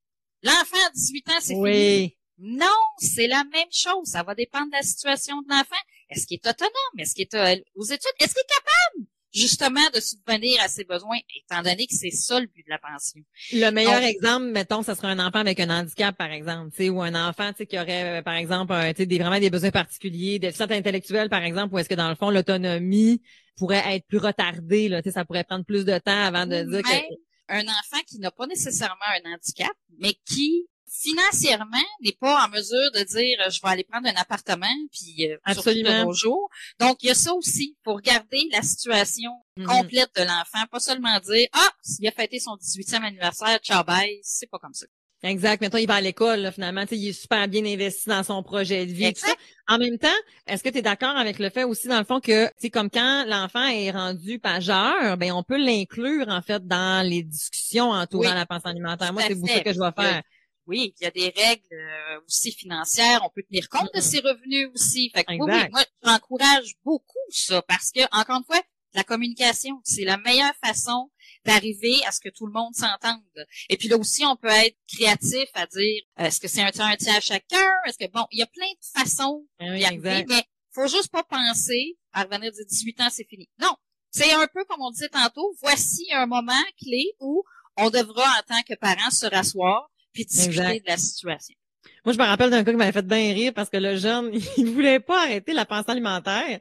[0.43, 2.17] L'enfant à 18 ans, c'est fini.
[2.38, 2.67] Non,
[2.99, 4.08] c'est la même chose.
[4.08, 5.75] Ça va dépendre de la situation de l'enfant.
[6.10, 6.99] Est-ce qu'il est autonome?
[6.99, 8.12] Est-ce qu'il est euh, aux études?
[8.19, 9.08] Est-ce qu'il est capable?
[9.38, 12.80] Justement de subvenir à ses besoins, étant donné que c'est ça le but de la
[12.80, 13.21] pension.
[13.54, 16.89] Le meilleur exemple, mettons, ce serait un enfant avec un handicap, par exemple, tu sais,
[16.89, 19.39] ou un enfant, tu sais, qui aurait, euh, par exemple, un, tu sais, des, vraiment
[19.39, 23.21] des besoins particuliers, des déficience intellectuelle, par exemple, ou est-ce que dans le fond, l'autonomie
[23.58, 26.63] pourrait être plus retardée, là, tu sais, ça pourrait prendre plus de temps avant de
[26.63, 27.17] dire que...
[27.50, 32.91] Un enfant qui n'a pas nécessairement un handicap, mais qui financièrement n'est pas en mesure
[32.93, 36.50] de dire je vais aller prendre un appartement puis euh, absolument bonjour.
[36.80, 39.65] Donc il y a ça aussi pour garder la situation mm-hmm.
[39.65, 41.69] complète de l'enfant, pas seulement dire ah
[42.00, 44.86] il a fêté son 18e anniversaire, ciao bye, c'est pas comme ça.
[45.23, 45.62] Exact.
[45.62, 46.84] Mettons, il va à l'école, là, finalement.
[46.84, 49.12] Tu sais, il est super bien investi dans son projet de vie.
[49.13, 49.34] Tout ça.
[49.67, 50.08] En même temps,
[50.45, 52.89] est-ce que tu es d'accord avec le fait aussi, dans le fond, que c'est comme
[52.91, 58.34] quand l'enfant est rendu pageur, ben on peut l'inclure, en fait, dans les discussions entourant
[58.36, 59.12] la pensée alimentaire.
[59.12, 60.21] Moi, c'est vous ça que je vais faire.
[60.23, 60.37] Oui,
[60.75, 63.21] il y a des règles euh, aussi financières.
[63.23, 65.12] On peut tenir compte de ses revenus aussi.
[65.13, 68.62] Fait que, oui, oui, moi, j'encourage beaucoup ça parce que, encore une fois,
[68.93, 71.12] la communication, c'est la meilleure façon
[71.45, 73.21] d'arriver à ce que tout le monde s'entende.
[73.69, 76.86] Et puis là aussi, on peut être créatif à dire, est-ce que c'est un tiers,
[76.86, 77.71] un tiers à chacun?
[77.86, 81.12] Est-ce que, bon, il y a plein de façons ah d'y arriver, mais faut juste
[81.12, 83.49] pas penser à revenir de 18 ans, c'est fini.
[83.60, 83.75] Non.
[84.10, 87.43] C'est un peu comme on disait tantôt, voici un moment clé où
[87.77, 91.56] on devra, en tant que parents, se rasseoir puis discuter de la situation.
[92.03, 94.32] Moi, je me rappelle d'un cas qui m'avait fait bien rire parce que le jeune,
[94.58, 96.60] il voulait pas arrêter la pensée alimentaire.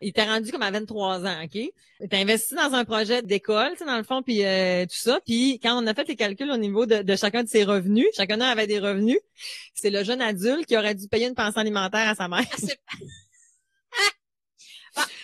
[0.00, 1.54] Il était rendu comme à 23 ans, OK?
[1.54, 4.96] Il était investi dans un projet d'école, tu sais, dans le fond, puis euh, tout
[4.96, 5.20] ça.
[5.24, 8.38] Puis quand on a fait les calculs au niveau de, chacun de ses revenus, chacun
[8.38, 9.18] d'eux avait des revenus,
[9.74, 12.46] c'est le jeune adulte qui aurait dû payer une pension alimentaire à sa mère.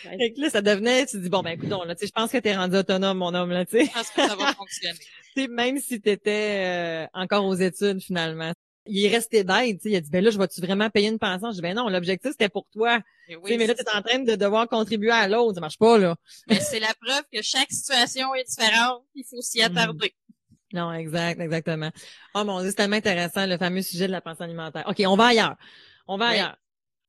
[0.02, 2.30] Fait que là, ça devenait, tu dis, bon, ben, écoute, là, tu sais, je pense
[2.30, 3.84] que t'es rendu autonome, mon homme, là, tu sais.
[3.84, 5.48] Je pense que ça va fonctionner.
[5.48, 8.52] même si t'étais euh, encore aux études, finalement
[8.86, 11.50] il est resté bête, il a dit ben là je vais-tu vraiment payer une pension?
[11.50, 13.00] Je dis ben non, l'objectif c'était pour toi.
[13.28, 15.98] Mais, mais là tu es en train de devoir contribuer à l'autre, ça marche pas
[15.98, 16.16] là.
[16.48, 19.64] Mais c'est la preuve que chaque situation est différente, il faut s'y mm.
[19.64, 20.14] attarder.
[20.72, 21.90] Non, exact, exactement.
[22.34, 24.84] Oh mon dieu, c'est tellement intéressant le fameux sujet de la pension alimentaire.
[24.86, 25.56] OK, on va ailleurs.
[26.06, 26.56] On va ailleurs.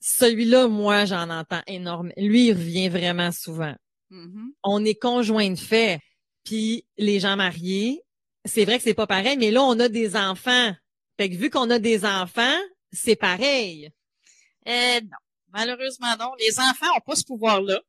[0.01, 2.13] Celui-là, moi, j'en entends énormément.
[2.17, 3.75] Lui, il revient vraiment souvent.
[4.09, 4.47] Mm-hmm.
[4.63, 5.99] On est conjoint de fait,
[6.43, 8.01] puis les gens mariés,
[8.45, 10.73] c'est vrai que c'est pas pareil, mais là, on a des enfants.
[11.17, 12.59] Fait que vu qu'on a des enfants,
[12.91, 13.91] c'est pareil.
[14.67, 15.17] Euh, non.
[15.53, 16.31] Malheureusement, non.
[16.39, 17.81] Les enfants n'ont pas ce pouvoir-là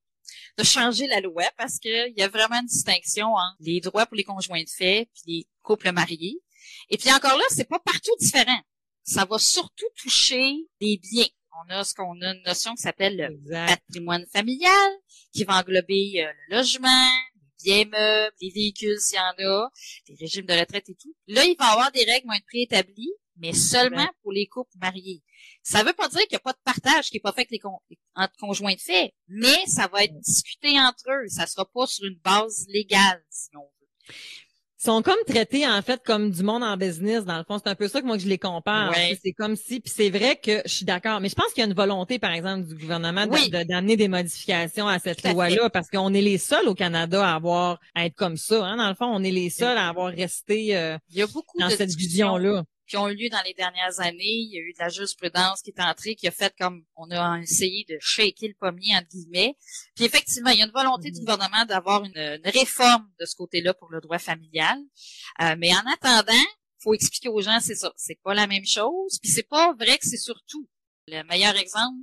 [0.58, 4.16] de changer la loi parce qu'il y a vraiment une distinction entre les droits pour
[4.16, 6.38] les conjoints de fait puis les couples mariés.
[6.90, 8.60] Et puis encore là, c'est pas partout différent.
[9.04, 11.26] Ça va surtout toucher les biens.
[11.54, 14.92] On a ce qu'on a une notion qui s'appelle le patrimoine familial,
[15.32, 17.10] qui va englober euh, le logement,
[17.64, 19.70] les biens meubles, les véhicules s'il y en a,
[20.08, 21.14] les régimes de retraite et tout.
[21.28, 25.22] Là, il va y avoir des règles moins préétablies mais seulement pour les couples mariés.
[25.62, 27.50] Ça veut pas dire qu'il n'y a pas de partage qui est pas fait avec
[27.50, 27.60] les
[28.14, 31.28] entre conjoints de fait, mais ça va être discuté entre eux.
[31.28, 34.14] Ça sera pas sur une base légale, si on veut.
[34.84, 37.60] Sont comme traités en fait comme du monde en business dans le fond.
[37.62, 38.92] C'est un peu ça que moi que je les compare
[39.22, 41.20] c'est comme si puis c'est vrai que je suis d'accord.
[41.20, 44.88] Mais je pense qu'il y a une volonté par exemple du gouvernement d'amener des modifications
[44.88, 48.16] à cette loi là parce qu'on est les seuls au Canada à avoir à être
[48.16, 51.18] comme ça hein, dans le fond on est les seuls à avoir resté euh, Il
[51.18, 54.18] y a beaucoup dans cette vision là qui ont eu lieu dans les dernières années.
[54.20, 57.10] Il y a eu de la jurisprudence qui est entrée, qui a fait comme on
[57.10, 59.56] a essayé de shaker le pommier, entre guillemets.
[59.96, 61.24] Puis effectivement, il y a une volonté du mhm.
[61.24, 64.78] gouvernement d'avoir une, réforme de ce côté-là pour le droit familial.
[65.40, 66.44] Euh, mais en attendant,
[66.82, 69.18] faut expliquer aux gens, c'est ça, c'est pas la même chose.
[69.22, 70.68] Puis c'est pas vrai que c'est surtout.
[71.08, 71.96] Le meilleur exemple,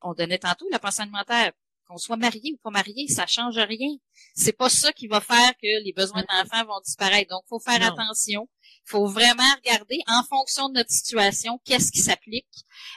[0.00, 1.52] on donnait tantôt la pension alimentaire
[1.90, 3.90] qu'on soit marié ou pas marié, ça change rien.
[4.34, 7.30] C'est pas ça qui va faire que les besoins d'enfants vont disparaître.
[7.30, 8.48] Donc, faut faire attention
[8.90, 12.46] faut vraiment regarder en fonction de notre situation qu'est-ce qui s'applique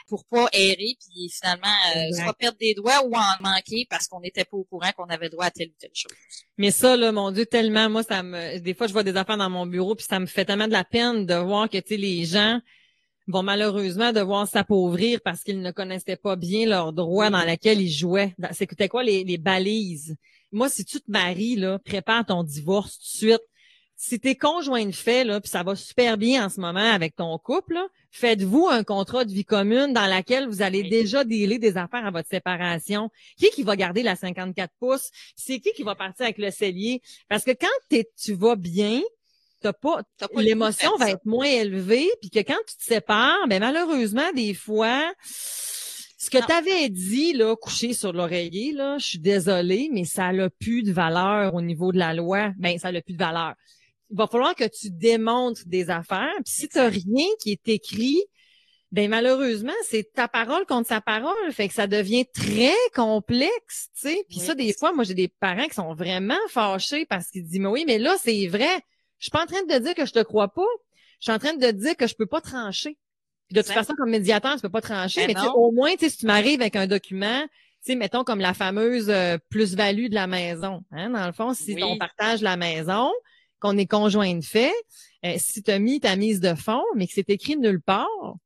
[0.08, 4.20] pour pas errer puis finalement euh, soit perdre des doigts ou en manquer parce qu'on
[4.20, 6.12] n'était pas au courant qu'on avait droit à telle ou telle chose.
[6.58, 9.36] Mais ça là, mon Dieu, tellement moi ça me des fois je vois des affaires
[9.36, 11.88] dans mon bureau puis ça me fait tellement de la peine de voir que tu
[11.88, 12.60] sais les gens
[13.26, 17.90] vont malheureusement devoir s'appauvrir parce qu'ils ne connaissaient pas bien leurs droits dans lesquels ils
[17.90, 18.34] jouaient.
[18.52, 20.16] C'était quoi les, les balises?
[20.52, 23.42] Moi, si tu te maries, là, prépare ton divorce tout de suite
[23.96, 27.16] si t'es conjoint de fait, là, puis ça va super bien en ce moment avec
[27.16, 27.78] ton couple,
[28.10, 32.10] faites-vous un contrat de vie commune dans laquelle vous allez déjà dealer des affaires à
[32.10, 33.10] votre séparation.
[33.38, 35.10] Qui qui va garder la 54 pouces?
[35.36, 37.02] C'est qui qui va partir avec le cellier?
[37.28, 39.00] Parce que quand tu vas bien,
[39.72, 44.32] t'as pas, l'émotion va être moins élevée, puis que quand tu te sépares, ben malheureusement,
[44.34, 49.90] des fois, ce que tu avais dit, là, couché sur l'oreiller, là, je suis désolée,
[49.92, 52.52] mais ça n'a plus de valeur au niveau de la loi.
[52.58, 53.54] Ben, ça n'a plus de valeur
[54.10, 56.34] il va falloir que tu démontres des affaires.
[56.44, 58.22] Puis si tu rien qui est écrit,
[58.92, 61.50] ben malheureusement, c'est ta parole contre sa parole.
[61.50, 64.24] Fait que ça devient très complexe, tu sais.
[64.28, 67.58] Puis ça, des fois, moi, j'ai des parents qui sont vraiment fâchés parce qu'ils disent,
[67.58, 68.80] mais oui, mais là, c'est vrai.
[69.24, 70.66] Je suis pas en train de te dire que je te crois pas.
[71.18, 72.98] Je suis en train de te dire que je peux pas trancher.
[73.48, 75.26] Puis de toute façon, comme médiateur, tu peux pas trancher.
[75.26, 78.52] Ben mais au moins, si tu m'arrives avec un document, tu sais, mettons comme la
[78.52, 80.82] fameuse euh, plus-value de la maison.
[80.90, 83.10] Hein, dans le fond, si on partage la maison,
[83.60, 84.74] qu'on est conjoint de fait,
[85.24, 88.36] euh, si tu as mis ta mise de fond, mais que c'est écrit nulle part,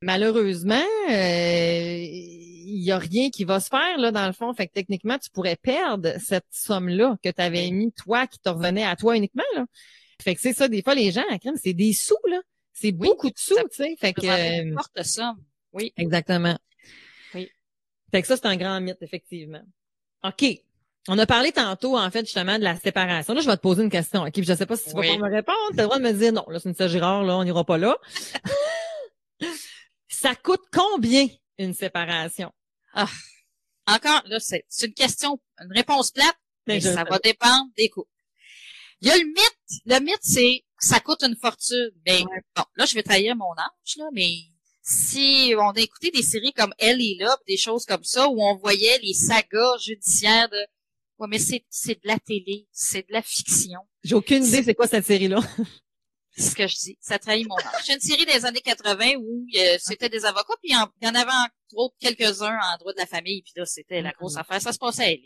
[0.00, 4.54] malheureusement, euh, il y a rien qui va se faire là dans le fond.
[4.54, 8.48] Fait que techniquement, tu pourrais perdre cette somme-là que tu avais mis toi, qui te
[8.48, 9.42] revenait à toi uniquement.
[9.54, 9.66] Là.
[10.22, 11.22] Fait que c'est ça, des fois, les gens,
[11.62, 12.40] c'est des sous, là.
[12.72, 13.96] C'est beaucoup de sous, tu sais.
[13.98, 14.62] Fait que.
[14.62, 15.42] Une forte somme.
[15.72, 15.92] Oui.
[15.96, 16.58] Exactement.
[17.34, 17.48] Oui.
[18.10, 19.62] Fait que ça, c'est un grand mythe, effectivement.
[20.24, 20.44] OK.
[21.08, 23.34] On a parlé tantôt, en fait, justement, de la séparation.
[23.34, 24.32] Là, je vais te poser une question, OK?
[24.32, 25.58] Puis je sais pas si tu vas pas me répondre.
[25.72, 27.64] Tu as le droit de me dire non, là, c'est une Girard, là, on n'ira
[27.64, 27.96] pas là.
[30.08, 31.26] ça coûte combien
[31.58, 32.52] une séparation?
[32.94, 33.08] Ah.
[33.88, 36.36] Encore, là, c'est une question, une réponse plate,
[36.68, 38.06] mais, ça va dépendre des coûts.
[39.02, 39.82] Il y a le mythe.
[39.84, 41.90] Le mythe, c'est ça coûte une fortune.
[42.06, 42.22] Mais
[42.56, 44.30] bon, là, je vais trahir mon âge, là, mais
[44.82, 48.42] si on a écouté des séries comme Elle et là, des choses comme ça, où
[48.42, 50.58] on voyait les sagas judiciaires de
[51.18, 53.78] Ouais, mais c'est, c'est de la télé, c'est de la fiction.
[54.02, 55.38] J'ai aucune idée c'est quoi cette série-là.
[56.36, 56.98] c'est ce que je dis.
[57.00, 57.82] Ça trahit mon âge.
[57.84, 61.14] C'est une série des années 80 où euh, c'était des avocats, puis il y en
[61.14, 64.40] avait entre autres quelques-uns en droit de la famille, puis là, c'était la grosse mm-hmm.
[64.40, 64.62] affaire.
[64.62, 65.20] Ça se passait à elle.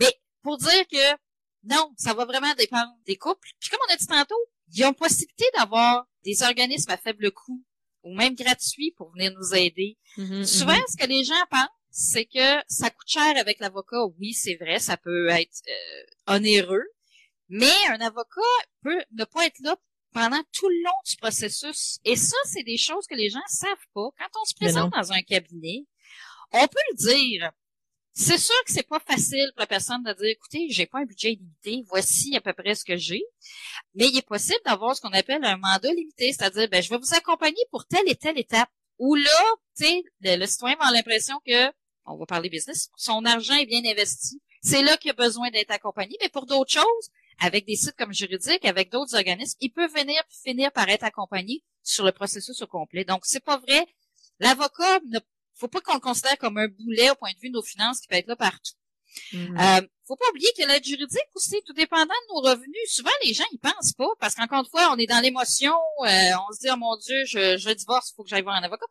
[0.00, 0.12] Mais
[0.42, 1.16] pour dire que
[1.64, 3.48] non, ça va vraiment dépendre des couples.
[3.60, 6.96] Puis comme on a dit tantôt, il y a une possibilité d'avoir des organismes à
[6.96, 7.64] faible coût
[8.04, 9.98] ou même gratuits pour venir nous aider.
[10.16, 10.92] Mm-hmm, Souvent, mm-hmm.
[10.92, 14.04] ce que les gens pensent, c'est que ça coûte cher avec l'avocat.
[14.18, 16.86] Oui, c'est vrai, ça peut être euh, onéreux,
[17.48, 18.40] mais un avocat
[18.82, 19.76] peut ne pas être là
[20.12, 21.98] pendant tout le long du processus.
[22.04, 24.08] Et ça, c'est des choses que les gens savent pas.
[24.18, 25.86] Quand on se présente dans un cabinet,
[26.52, 27.52] on peut le dire.
[28.20, 31.04] C'est sûr que c'est pas facile pour la personne de dire, écoutez, j'ai pas un
[31.04, 33.22] budget limité, voici à peu près ce que j'ai.
[33.94, 36.98] Mais il est possible d'avoir ce qu'on appelle un mandat limité, c'est-à-dire, ben, je vais
[36.98, 38.68] vous accompagner pour telle et telle étape.
[38.98, 39.44] Ou là,
[39.76, 41.68] tu sais, le, citoyen a l'impression que,
[42.06, 44.42] on va parler business, son argent est bien investi.
[44.62, 46.16] C'est là qu'il a besoin d'être accompagné.
[46.20, 50.20] Mais pour d'autres choses, avec des sites comme juridique, avec d'autres organismes, il peut venir
[50.42, 53.04] finir par être accompagné sur le processus au complet.
[53.04, 53.86] Donc, c'est pas vrai.
[54.40, 55.20] L'avocat ne
[55.58, 58.00] faut pas qu'on le considère comme un boulet au point de vue de nos finances
[58.00, 58.74] qui peut être là partout.
[59.32, 59.82] Mm-hmm.
[59.82, 63.34] Euh, faut pas oublier que l'aide juridique aussi, tout dépendant de nos revenus, souvent les
[63.34, 66.60] gens ils pensent pas parce qu'encore une fois, on est dans l'émotion, euh, on se
[66.60, 68.86] dit oh mon Dieu, je, je divorce, il faut que j'aille voir un avocat.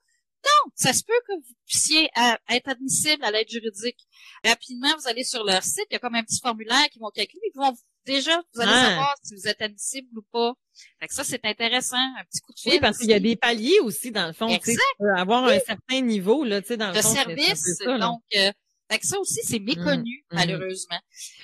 [0.46, 4.00] Non, ça se peut que vous puissiez euh, être admissible à l'aide juridique.
[4.46, 7.10] Rapidement, vous allez sur leur site, il y a comme un petit formulaire qui vont
[7.10, 7.76] calculer, ils vont
[8.06, 8.90] déjà, vous allez ah.
[8.90, 10.54] savoir si vous êtes admissible ou pas.
[11.00, 12.72] Fait que ça, c'est intéressant, un petit coup de fil.
[12.74, 14.48] Oui, parce qu'il y a des paliers aussi, dans le fond.
[14.48, 14.82] Exact.
[15.16, 17.14] avoir un certain niveau, là, tu sais, dans le, le fond.
[17.14, 18.52] service, donc, euh,
[18.90, 20.38] fait que ça aussi, c'est méconnu, mmh, mmh.
[20.38, 21.00] malheureusement.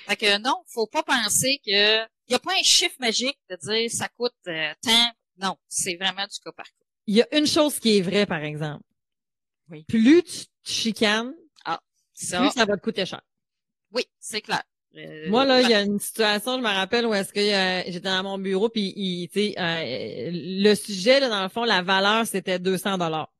[0.06, 3.56] Fait que non, faut pas penser que il y a pas un chiffre magique de
[3.56, 5.12] dire ça coûte euh, tant.
[5.36, 6.86] Non, c'est vraiment du cas par cas.
[7.06, 8.84] Il y a une chose qui est vraie, par exemple.
[9.68, 9.84] Oui.
[9.84, 11.80] Plus tu chicanes, ah,
[12.14, 12.40] ça.
[12.40, 13.20] plus ça va te coûter cher.
[13.92, 14.62] Oui, c'est clair.
[14.96, 17.40] Euh, Moi, là, il y a une situation, je me rappelle, où est-ce que
[17.90, 21.64] j'étais dans mon bureau, puis il, tu sais, euh, le sujet, là, dans le fond,
[21.64, 23.32] la valeur, c'était 200 dollars.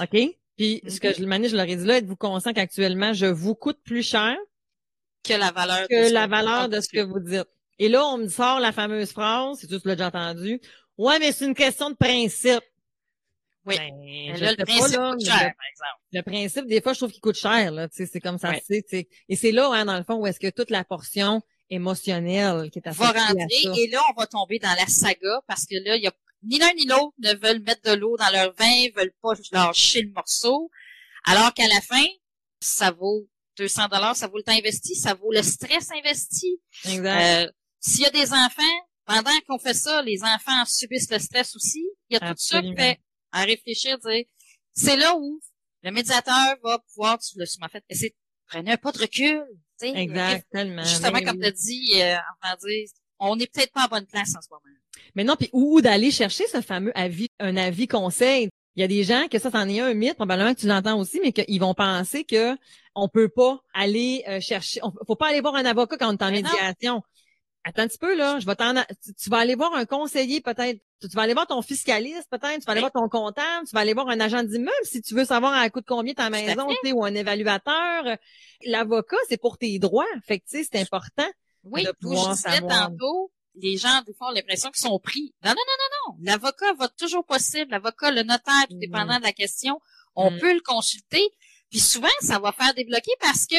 [0.00, 0.36] OK?
[0.56, 3.54] Puis, ce que je, le je leur ai dit là, êtes-vous conscient qu'actuellement, je vous
[3.54, 4.36] coûte plus cher
[5.24, 7.48] que la valeur que la valeur de ce que vous dites?
[7.78, 10.60] Et là, on me sort la fameuse phrase, c'est tout ce que déjà entendu.
[10.98, 12.62] Ouais, mais c'est une question de principe.
[13.64, 13.76] Oui.
[13.76, 16.00] Ben, là, le principe coûte cher, par exemple.
[16.12, 17.88] Le principe, des fois, je trouve qu'il coûte cher, là.
[17.92, 19.08] C'est comme ça, sais.
[19.28, 22.80] Et c'est là, hein, dans le fond, où est-ce que toute la portion émotionnelle qui
[22.80, 25.96] est associée va rentrer, et là, on va tomber dans la saga, parce que là,
[25.96, 26.12] il y a
[26.44, 30.02] ni l'un ni l'autre ne veulent mettre de l'eau dans leur vin, veulent pas lâcher
[30.02, 30.70] le morceau.
[31.24, 32.04] Alors qu'à la fin,
[32.60, 36.60] ça vaut 200 dollars, ça vaut le temps investi, ça vaut le stress investi.
[36.84, 37.46] Exact.
[37.46, 38.62] Euh, S'il y a des enfants,
[39.04, 41.84] pendant qu'on fait ça, les enfants subissent le stress aussi.
[42.08, 42.98] Il y a tout ça qui fait
[43.32, 44.24] à réfléchir, dire,
[44.72, 45.40] c'est là où
[45.82, 48.14] le médiateur va pouvoir, tu l'as fait, essayer
[48.52, 49.42] prenez un pas de recul.
[49.80, 50.84] Exactement.
[50.84, 52.16] Justement, comme tu as dit, euh,
[52.64, 54.62] dire, on n'est peut-être pas en bonne place en ce moment.
[55.14, 58.48] Mais non, puis où, d'aller chercher ce fameux avis, un avis conseil.
[58.76, 60.98] Il y a des gens que ça, c'en est un mythe, probablement que tu l'entends
[60.98, 62.56] aussi, mais qu'ils vont penser que
[62.94, 66.16] on peut pas aller euh, chercher, on, faut pas aller voir un avocat quand on
[66.16, 67.02] est en médiation.
[67.64, 70.80] Attends un petit peu, là, je vais t'en, tu, vas aller voir un conseiller peut-être,
[71.00, 73.80] tu, vas aller voir ton fiscaliste peut-être, tu vas aller voir ton comptable, tu vas
[73.80, 76.66] aller voir un agent d'immeuble si tu veux savoir à coût de combien ta maison,
[76.68, 78.04] tu sais, ou un évaluateur.
[78.66, 80.06] L'avocat, c'est pour tes droits.
[80.26, 81.30] Fait que, tu sais, c'est important.
[81.62, 82.88] Oui, de pouvoir savoir.
[82.88, 85.32] tantôt, les gens, des fois, ont l'impression qu'ils sont pris.
[85.44, 86.18] Non, non, non, non, non.
[86.22, 87.70] L'avocat va toujours possible.
[87.70, 89.78] L'avocat, le notaire, tout dépendant de la question,
[90.16, 90.38] on mm.
[90.38, 91.22] peut le consulter.
[91.70, 93.56] Puis souvent, ça va faire débloquer parce que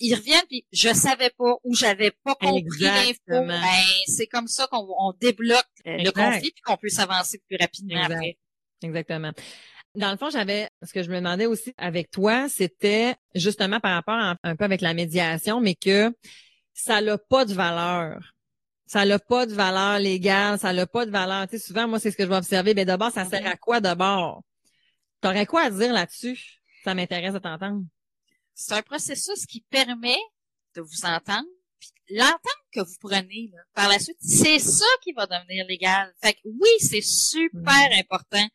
[0.00, 3.16] ils reviennent puis je savais pas ou j'avais pas compris l'info.
[3.26, 3.60] Ben,
[4.06, 8.38] c'est comme ça qu'on débloque le conflit puis qu'on peut s'avancer plus rapidement après.
[8.82, 9.32] Exactement.
[9.94, 13.94] Dans le fond, j'avais ce que je me demandais aussi avec toi, c'était justement par
[13.94, 16.14] rapport un peu avec la médiation, mais que
[16.72, 18.32] ça n'a pas de valeur
[18.92, 21.48] ça n'a pas de valeur légale, ça n'a pas de valeur.
[21.48, 22.74] Tu sais, souvent, moi, c'est ce que je vais observer.
[22.74, 24.42] Mais d'abord, ça sert à quoi d'abord?
[25.22, 26.60] T'aurais quoi à dire là-dessus?
[26.84, 27.84] Ça m'intéresse de t'entendre.
[28.54, 30.18] C'est un processus qui permet
[30.74, 31.48] de vous entendre,
[32.10, 32.40] l'entente
[32.72, 36.14] que vous prenez là, par la suite, c'est ça qui va devenir légal.
[36.22, 37.98] Fait que oui, c'est super Mhm.
[38.00, 38.46] important.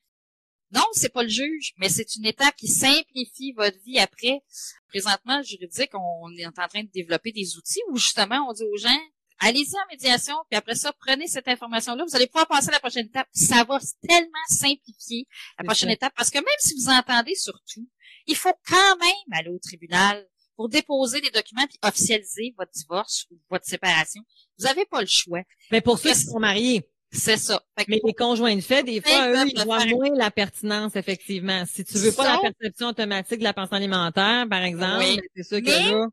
[0.72, 4.42] Non, c'est pas le juge, mais c'est une étape qui simplifie votre vie après.
[4.90, 8.64] Présentement, le juridique, on est en train de développer des outils où justement on dit
[8.66, 9.00] aux gens,
[9.40, 12.80] allez-y en médiation, puis après ça, prenez cette information-là, vous allez pouvoir passer à la
[12.80, 13.28] prochaine étape.
[13.32, 15.26] Ça va tellement simplifier
[15.60, 17.88] la prochaine étape, parce que même si vous entendez sur tout,
[18.26, 23.26] il faut quand même aller au tribunal pour déposer des documents puis officialiser votre divorce
[23.32, 24.22] ou votre séparation.
[24.58, 25.42] Vous n'avez pas le choix.
[25.72, 27.64] Mais pour ceux qui sont mariés, C'est ça.
[27.88, 31.64] Mais les conjoints de fait, des fois, eux, ils voient moins la pertinence, effectivement.
[31.66, 35.16] Si tu veux pas la perception automatique de la pension alimentaire, par exemple, Oui.
[35.16, 36.08] ben, c'est sûr que là,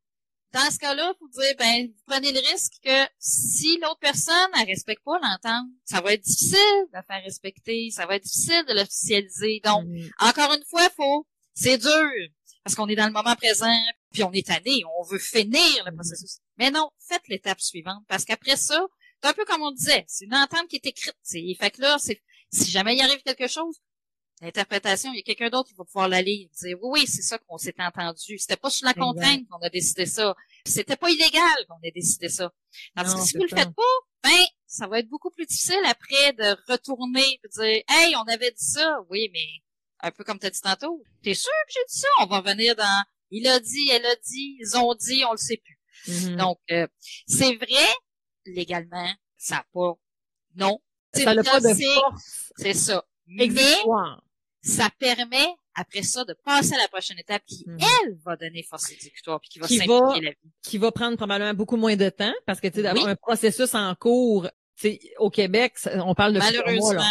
[0.55, 4.65] dans ce cas-là, vous dire, ben, vous prenez le risque que si l'autre personne ne
[4.67, 8.65] respecte pas l'entente, ça va être difficile de la faire respecter, ça va être difficile
[8.69, 9.61] de l'officialiser.
[9.65, 12.11] Donc, mm, encore une fois, faut, c'est dur,
[12.63, 13.77] parce qu'on est dans le moment présent,
[14.13, 15.97] puis on est tanné, on veut finir le Mhm.
[15.97, 16.39] processus.
[16.57, 18.81] Mais non, faites l'étape suivante, parce qu'après ça,
[19.23, 21.17] c'est un peu comme on disait, c'est une entente qui est écrite.
[21.23, 22.21] c'est- Fait que là, c'est,
[22.53, 23.81] si jamais il arrive quelque chose,
[24.41, 27.23] l'interprétation, il y a quelqu'un d'autre qui va pouvoir la lire, dire, oui, oui, c'est
[27.23, 28.39] ça qu'on s'est entendu.
[28.39, 30.35] C'était pas sous la contrainte qu'on a décidé ça.
[30.67, 32.53] C'était pas illégal qu'on ait décidé ça.
[32.97, 33.57] Non, que si vous le ça.
[33.57, 33.83] faites pas,
[34.23, 38.51] ben, ça va être beaucoup plus difficile après de retourner et dire, hey, on avait
[38.51, 38.99] dit ça.
[39.09, 39.47] Oui, mais
[40.01, 41.03] un peu comme tu as dit tantôt.
[41.23, 42.09] T'es sûr que j'ai dit ça?
[42.21, 45.39] On va venir dans, il a dit, elle a dit, ils ont dit, on le
[45.39, 45.79] sait plus.
[46.09, 46.37] mhm.
[46.37, 46.87] Donc, euh,
[47.27, 47.87] c'est vrai,
[48.47, 49.95] légalement, ça n'a pas,
[50.57, 50.81] non.
[51.15, 53.05] ça n'a pas de C'est- force C'est ça.
[53.27, 54.23] Mais exécutoire.
[54.65, 57.79] Ça permet, après ça, de passer à la prochaine étape qui, Mhm.
[57.81, 60.37] elle, va donner force exécutoire puis qui va Qui simplifier va- la vie.
[60.63, 63.11] qui va prendre probablement beaucoup moins de temps parce que tu sais d'avoir Oui.
[63.11, 65.75] un processus en cours, tu sais, au Québec,
[66.05, 67.05] on parle de Malheureusement, mois.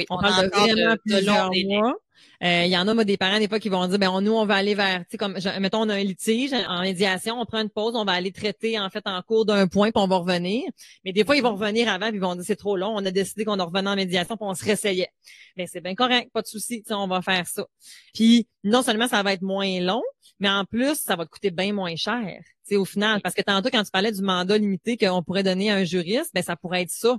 [0.00, 0.06] Oui.
[0.10, 1.94] On, parle de vraiment de, plusieurs mois.
[2.42, 4.20] Euh, Il y en a, moi, des parents, des fois, qui vont dire, ben, on-
[4.20, 6.80] nous, on va aller vers, tu sais, comme, je- mettons, on a un litige en
[6.80, 9.90] médiation, on prend une pause, on va aller traiter, en fait, en cours d'un point,
[9.90, 10.64] puis on va revenir.
[11.04, 13.04] Mais des fois, ils vont revenir avant, puis ils vont dire, c'est trop long, on
[13.04, 15.10] a décidé qu'on en revenait en médiation, puis on se réessayait.
[15.56, 17.66] Mais c'est bien correct, pas de souci, on va faire ça.
[18.14, 20.02] Puis, non seulement ça va être moins long,
[20.38, 23.20] mais en plus, ça va te coûter bien moins cher, tu sais, au final.
[23.22, 26.30] Parce que tantôt, quand tu parlais du mandat limité qu'on pourrait donner à un juriste,
[26.34, 27.18] ben, ça pourrait être ça.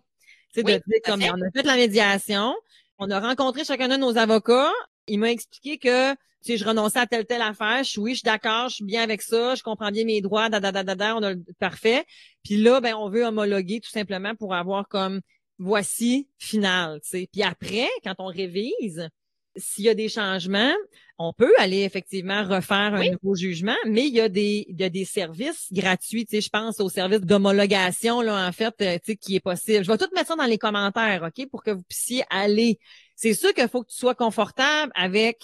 [0.53, 2.53] Tu sais, Oui, de dire comme, on a fait la médiation,
[2.97, 4.71] on a rencontré chacun de nos avocats.
[5.07, 7.83] Il m'a expliqué que, tu sais, je renonçais à telle, telle affaire.
[7.83, 10.21] Je suis, oui, je suis d'accord, je suis bien avec ça, je comprends bien mes
[10.21, 12.05] droits, da, da, da, da, da, on a le parfait.
[12.43, 15.21] Puis là, ben, on veut homologuer tout simplement pour avoir comme,
[15.57, 17.29] voici, final, tu sais.
[17.31, 19.09] Puis après, quand on révise,
[19.55, 20.73] s'il y a des changements,
[21.17, 24.83] on peut aller effectivement refaire un nouveau jugement, mais il y a des, il y
[24.83, 26.25] a des services gratuits.
[26.25, 29.39] Tu sais, je pense au service d'homologation, là, en fait, euh, tu sais, qui est
[29.39, 29.83] possible.
[29.83, 32.79] Je vais tout mettre ça dans les commentaires, OK, pour que vous puissiez aller.
[33.15, 35.39] C'est sûr qu'il faut que tu sois confortable avec,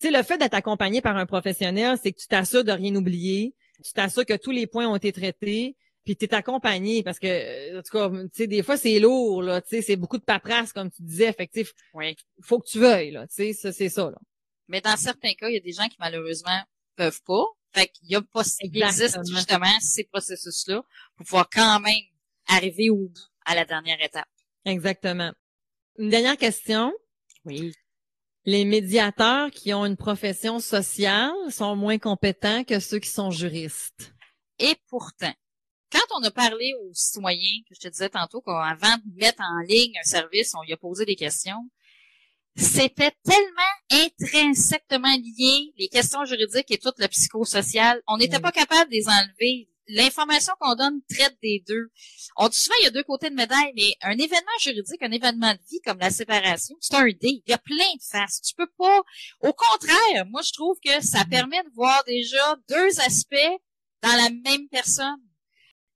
[0.00, 2.94] tu sais, le fait d'être accompagné par un professionnel, c'est que tu t'assures de rien
[2.94, 7.18] oublier, tu t'assures que tous les points ont été traités, puis tu es accompagné parce
[7.18, 9.96] que, euh, en tout cas, tu sais, des fois, c'est lourd, là, tu sais, c'est
[9.96, 11.34] beaucoup de paperasse, comme tu disais.
[11.52, 12.16] Sais, Oui.
[12.42, 14.18] faut que tu veuilles, là, tu sais, ça, c'est ça, là.
[14.68, 16.60] Mais dans certains cas, il y a des gens qui malheureusement
[16.96, 17.44] peuvent pas.
[17.74, 20.82] Fait qu'il y a pas, il existe justement ces processus-là
[21.16, 22.02] pour pouvoir quand même
[22.46, 24.28] arriver au bout à la dernière étape.
[24.64, 25.32] Exactement.
[25.98, 26.92] Une dernière question.
[27.44, 27.72] Oui.
[28.44, 34.12] Les médiateurs qui ont une profession sociale sont moins compétents que ceux qui sont juristes.
[34.58, 35.32] Et pourtant,
[35.92, 39.60] quand on a parlé aux citoyens, que je te disais tantôt, qu'avant de mettre en
[39.60, 41.68] ligne un service, on y a posé des questions,
[42.56, 48.02] c'était tellement intrinsèquement lié, les questions juridiques et tout le psychosocial.
[48.06, 48.42] On n'était Oui.
[48.42, 49.68] pas capable de les enlever.
[49.88, 51.90] L'information qu'on donne traite des deux.
[52.36, 55.10] On dit souvent il y a deux côtés de médaille, mais un événement juridique, un
[55.10, 57.18] événement de vie comme la séparation, c'est un dé.
[57.22, 58.40] Il y a plein de faces.
[58.42, 59.00] Tu peux pas.
[59.40, 61.30] Au contraire, moi je trouve que ça Mhm.
[61.30, 63.60] permet de voir déjà deux aspects
[64.02, 65.20] dans la même personne.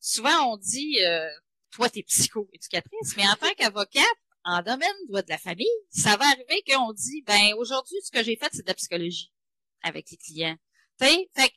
[0.09, 1.29] Souvent on dit, euh,
[1.73, 4.05] toi t'es psycho-éducatrice, mais en tant qu'avocate,
[4.45, 8.23] en domaine de de la famille, ça va arriver qu'on dit, ben aujourd'hui ce que
[8.23, 9.33] j'ai fait c'est de la psychologie
[9.83, 10.57] avec les clients.
[11.01, 11.55] Tu sais, fait que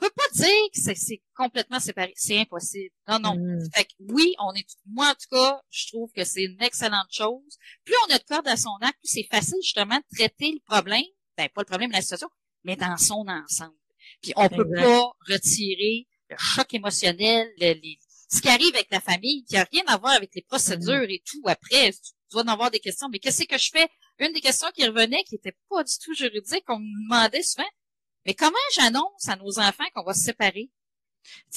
[0.00, 2.14] on peut pas dire que c'est- complètement séparé.
[2.16, 2.88] C'est impossible.
[3.06, 3.36] Non, non.
[3.36, 3.68] Mm.
[3.74, 7.12] Fait que oui, on est, moi en tout cas, je trouve que c'est une excellente
[7.12, 7.58] chose.
[7.84, 10.60] Plus on a de cordes à son arc, plus c'est facile justement de traiter le
[10.64, 11.04] problème,
[11.36, 12.30] ben pas le problème, la situation,
[12.64, 13.76] mais dans son ensemble.
[14.22, 17.98] Puis on peut pas retirer le choc émotionnel, le- les-
[18.32, 21.22] ce qui arrive avec la famille, qui a rien à voir avec les procédures et
[21.26, 21.42] tout.
[21.46, 23.88] Après, tu dois en avoir des questions, mais qu'est-ce que je fais?
[24.20, 27.68] Une des questions qui revenait, qui était pas du tout juridique, on me demandait souvent,
[28.24, 30.70] mais comment j'annonce à nos enfants qu'on va se séparer?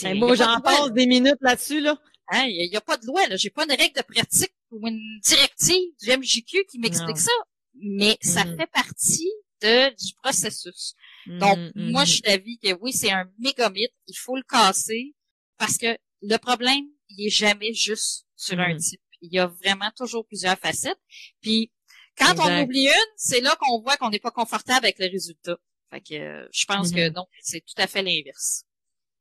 [0.01, 1.97] Ben, a moi, j'en passe des minutes là-dessus, là.
[2.29, 3.35] Hein, il n'y a, pas de loi, là.
[3.35, 7.31] J'ai pas une règle de pratique ou une directive du MJQ qui m'explique ça.
[7.75, 8.57] Mais ça Mhm.
[8.57, 9.31] fait partie
[9.61, 10.93] de, du processus.
[11.25, 13.91] Donc, Mhm, moi, je suis d'avis que oui, c'est un méga mythe.
[14.07, 15.13] Il faut le casser
[15.57, 18.79] parce que le problème, il est jamais juste sur un Mhm.
[18.79, 19.01] type.
[19.21, 20.99] Il y a vraiment toujours plusieurs facettes.
[21.41, 21.71] Puis
[22.17, 25.57] quand on oublie une, c'est là qu'on voit qu'on n'est pas confortable avec le résultat.
[25.89, 27.13] Fait que euh, je pense que Mhm.
[27.15, 28.65] non, c'est tout à fait l'inverse.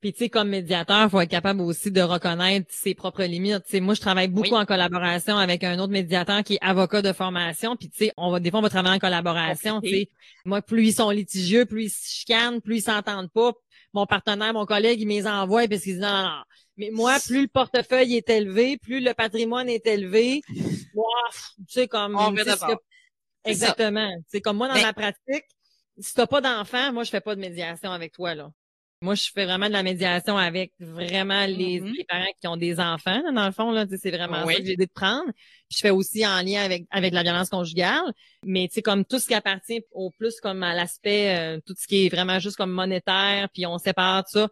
[0.02, 3.62] Puis tu sais, comme médiateur, faut être capable aussi de reconnaître ses propres limites.
[3.64, 4.58] Tu sais, moi, je travaille beaucoup Oui.
[4.58, 7.76] en collaboration avec un autre médiateur qui est avocat de formation.
[7.76, 9.80] Puis tu sais, on va des fois on va travailler en collaboration.
[9.80, 10.08] Sais,
[10.44, 13.52] moi, plus ils sont litigieux, plus ils se chicanent, plus ils s'entendent pas.
[13.94, 16.42] Mon partenaire, mon collègue, il me les envoie parce qu'il dit non, non, non.
[16.78, 20.42] Mais moi, plus le portefeuille est élevé, plus le patrimoine est élevé.
[20.94, 21.06] Moi,
[21.58, 22.16] tu sais comme.
[22.18, 22.72] On tu sais, ce que-.
[23.44, 24.10] Exactement.
[24.28, 25.44] C'est comme moi dans Mais- ma pratique.
[25.98, 28.50] Si t'as pas d'enfant, moi je fais pas de médiation avec toi là.
[29.02, 31.92] Moi, je fais vraiment de la médiation avec vraiment les, Mhm.
[31.98, 33.84] les parents qui ont des enfants, là, dans le fond, là.
[34.00, 34.54] C'est vraiment Oui.
[34.54, 35.24] ça que j'ai aidé de prendre.
[35.68, 38.12] Puis je fais aussi en lien avec, avec la violence conjugale.
[38.44, 41.74] Mais tu sais, comme tout ce qui appartient au plus comme à l'aspect, euh, tout
[41.76, 44.48] ce qui est vraiment juste comme monétaire, puis on sépare tout ça.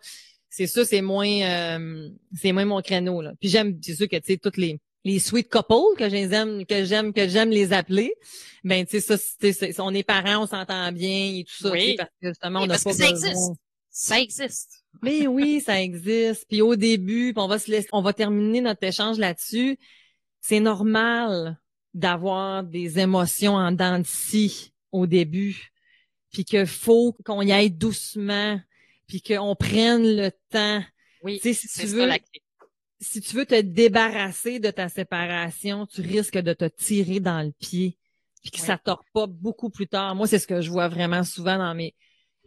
[0.48, 3.22] C'est ça, c'est moins euh, c'est moins mon créneau.
[3.22, 3.32] Là.
[3.40, 6.84] Puis j'aime, c'est sûr que tu sais, toutes les les sweet couples que j'aime que
[6.84, 8.12] j'aime que j'aime les appeler
[8.64, 11.94] ben tu sais ça c'est on est parents on s'entend bien et tout ça Oui.
[11.96, 13.54] parce que justement on n'a pas que besoin.
[13.90, 14.84] Ça existe.
[15.02, 16.46] mais oui, ça existe.
[16.48, 19.78] Puis au début, puis on va se laisser, on va terminer notre échange là-dessus.
[20.40, 21.58] C'est normal
[21.92, 25.72] d'avoir des émotions en dents de scie au début,
[26.32, 28.60] puis que faut qu'on y aille doucement,
[29.06, 30.82] puis qu'on prenne le temps.
[31.22, 32.42] Oui, si tu ça veux, la clé.
[33.00, 37.52] si tu veux te débarrasser de ta séparation, tu risques de te tirer dans le
[37.52, 37.98] pied,
[38.42, 38.66] puis que Oui.
[38.66, 40.14] ça tord pas beaucoup plus tard.
[40.14, 41.94] Moi, c'est ce que je vois vraiment souvent dans mes...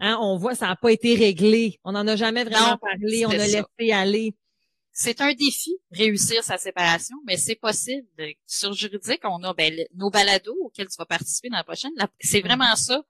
[0.05, 1.79] Hein, on voit, ça n'a pas été réglé.
[1.85, 3.25] On n'en a jamais vraiment Non, parlé.
[3.25, 3.63] On c'est a ça.
[3.79, 4.35] laissé aller.
[4.91, 8.05] C'est un défi, réussir sa séparation, mais c'est possible.
[8.45, 11.91] Sur juridique, on a ben, nos balados auxquels tu vas participer dans la prochaine.
[12.19, 12.45] C'est Mm-hmm.
[12.45, 13.01] vraiment ça.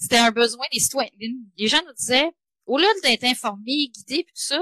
[0.00, 1.10] C'était un besoin des citoyens.
[1.58, 2.30] Les gens nous disaient,
[2.66, 4.60] au-delà d'être informés, guidés, puis tout ça,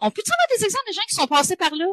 [0.00, 1.86] on peut avoir des exemples de gens qui sont passés par là?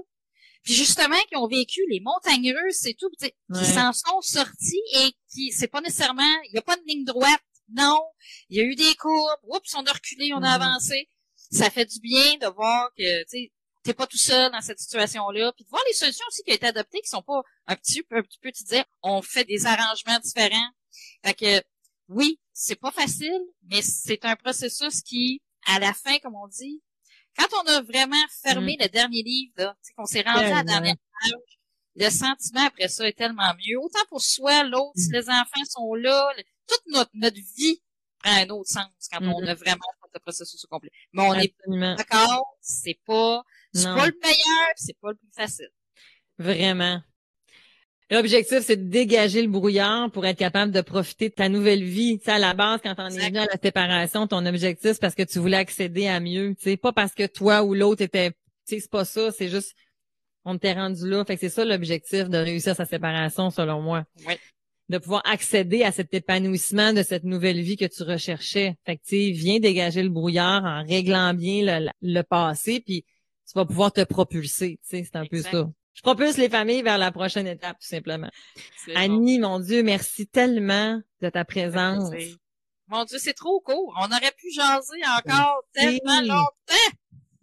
[0.63, 3.33] Puis justement, qui ont vécu les montagnes russes et tout, Ouais.
[3.57, 7.05] qui s'en sont sortis et qui, c'est pas nécessairement, il n'y a pas de ligne
[7.05, 7.41] droite.
[7.70, 7.99] Non.
[8.49, 9.39] Il y a eu des courbes.
[9.43, 10.61] Oups, on a reculé, on a Mhm.
[10.61, 11.09] avancé.
[11.51, 13.51] Ça fait du bien de voir que, tu
[13.84, 16.55] t'es pas tout seul dans cette situation-là, puis de voir les solutions aussi qui ont
[16.55, 19.45] été adoptées, qui sont pas un petit peu, un petit peu, tu disais, on fait
[19.45, 20.72] des arrangements différents.
[21.24, 21.63] Fait que,
[22.09, 26.82] oui, c'est pas facile, mais c'est un processus qui, à la fin, comme on dit,
[27.38, 30.95] quand on a vraiment fermé le dernier livre, là, qu'on s'est rendu à la dernière
[31.22, 31.32] page,
[31.95, 33.78] le sentiment après ça est tellement mieux.
[33.80, 35.13] Autant pour soi, l'autre, si Mm.
[35.13, 36.30] les enfants sont là,
[36.68, 37.82] toute notre, notre vie
[38.20, 39.47] prend un autre sens quand on Mhm.
[39.47, 40.91] a vraiment fait le processus au complet.
[41.13, 41.53] Mais on est
[41.97, 43.43] d'accord, c'est pas,
[43.74, 45.70] c'est pas le meilleur, c'est pas le plus facile.
[46.39, 47.01] Vraiment.
[48.09, 52.20] L'objectif, c'est de dégager le brouillard pour être capable de profiter de ta nouvelle vie.
[52.20, 55.01] Tu sais, à la base, quand on est venu à la séparation, ton objectif, c'est
[55.01, 56.55] parce que tu voulais accéder à mieux.
[56.55, 59.30] Tu sais, pas parce que toi ou l'autre était, tu sais, c'est pas ça.
[59.32, 59.76] C'est juste,
[60.45, 61.26] on t'est rendu là.
[61.26, 64.05] Fait que c'est ça l'objectif de réussir sa séparation, selon moi.
[64.26, 64.36] Oui.
[64.89, 68.75] De pouvoir accéder à cet épanouissement de cette nouvelle vie que tu recherchais.
[68.85, 73.03] Fait que, tu sais, viens dégager le brouillard en réglant bien le, le passé, puis
[73.03, 74.79] tu vas pouvoir te propulser.
[74.83, 75.51] Tu sais, c'est un Exact.
[75.51, 75.69] peu ça.
[75.93, 78.29] Je propulse les familles vers la prochaine étape, tout simplement.
[78.88, 78.93] Bon.
[78.95, 82.11] Annie, mon Dieu, merci tellement de ta présence.
[82.88, 83.93] Mon Dieu, c'est trop court.
[83.99, 85.99] On aurait pu jaser encore Oui.
[85.99, 86.93] tellement longtemps.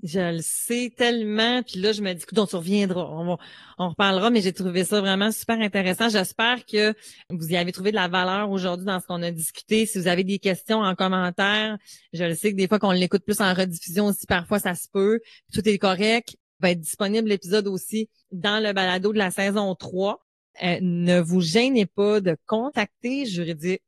[0.07, 1.63] Je le sais tellement.
[1.63, 3.07] Puis là, je me dis, donc tu reviendras.
[3.11, 3.39] On, va-
[3.79, 6.11] on reparlera, mais j'ai trouvé ça vraiment super intéressant.
[6.11, 6.95] J'espère que
[7.31, 9.87] vous y avez trouvé de la valeur aujourd'hui dans ce qu'on a discuté.
[9.87, 11.79] Si vous avez des questions en commentaire,
[12.13, 14.89] je le sais que des fois qu'on l'écoute plus en rediffusion aussi, parfois ça se
[14.93, 15.21] peut.
[15.55, 16.37] Tout est correct.
[16.61, 20.21] Va être disponible l'épisode aussi dans le balado de la saison 3.
[20.63, 23.83] Euh, ne vous gênez pas de contacter Juridique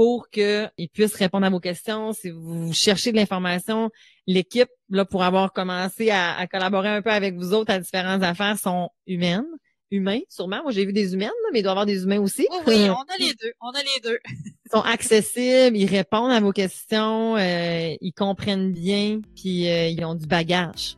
[0.00, 2.14] pour qu'ils puissent répondre à vos questions.
[2.14, 3.90] Si vous cherchez de l'information,
[4.26, 8.22] l'équipe, là, pour avoir commencé à, à collaborer un peu avec vous autres à différentes
[8.22, 9.44] affaires, sont humaines.
[9.90, 10.62] Humains, sûrement.
[10.62, 12.46] Moi, j'ai vu des humaines, mais il doit y avoir des humains aussi.
[12.50, 13.52] Oui, oui, on a les deux.
[13.60, 14.18] On a les deux.
[14.64, 20.02] Ils sont accessibles, ils répondent à vos questions, euh, ils comprennent bien, puis euh, ils
[20.04, 20.96] ont du bagage.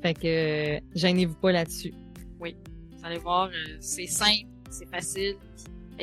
[0.00, 1.92] Fait que euh, gênez-vous pas là-dessus.
[2.40, 2.48] Vous
[3.04, 5.36] allez voir, euh, c'est simple, c'est facile.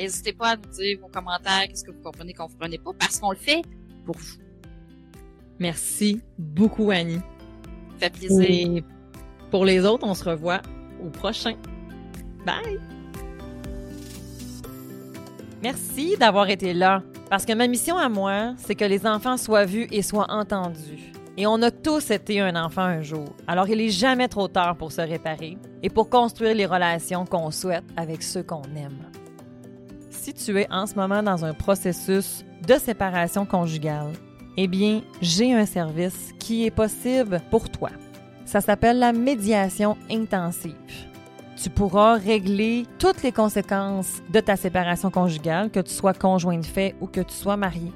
[0.00, 2.92] N'hésitez pas à nous dire vos commentaires, qu'est-ce que vous comprenez, qu'on ne comprenez pas,
[2.98, 3.60] parce qu'on le fait
[4.06, 4.38] pour vous.
[5.58, 7.20] Merci beaucoup, Annie.
[8.00, 8.40] Ça fait plaisir.
[8.40, 8.84] Et
[9.50, 10.62] pour les autres, on se revoit
[11.04, 11.54] au prochain.
[12.46, 12.80] Bye!
[15.62, 19.66] Merci d'avoir été là, parce que ma mission à moi, c'est que les enfants soient
[19.66, 21.12] vus et soient entendus.
[21.36, 24.76] Et on a tous été un enfant un jour, alors il est jamais trop tard
[24.76, 29.09] pour se réparer et pour construire les relations qu'on souhaite avec ceux qu'on aime.
[30.22, 34.12] Si tu es en ce moment dans un processus de séparation conjugale,
[34.58, 37.88] eh bien, j'ai un service qui est possible pour toi.
[38.44, 40.74] Ça s'appelle la médiation intensive.
[41.56, 46.66] Tu pourras régler toutes les conséquences de ta séparation conjugale, que tu sois conjoint de
[46.66, 47.90] fait ou que tu sois marié.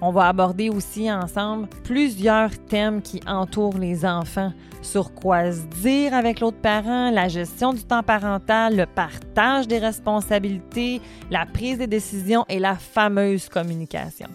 [0.00, 4.52] On va aborder aussi ensemble plusieurs thèmes qui entourent les enfants,
[4.82, 9.78] sur quoi se dire avec l'autre parent, la gestion du temps parental, le partage des
[9.78, 11.00] responsabilités,
[11.30, 14.28] la prise des décisions et la fameuse communication.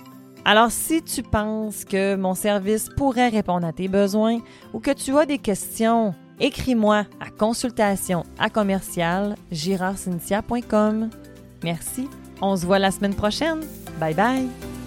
[0.46, 4.40] Alors si tu penses que mon service pourrait répondre à tes besoins
[4.74, 9.36] ou que tu as des questions, écris-moi à consultation à commercial
[11.64, 12.10] Merci.
[12.42, 13.62] On se voit la semaine prochaine.
[14.00, 14.83] Bye bye.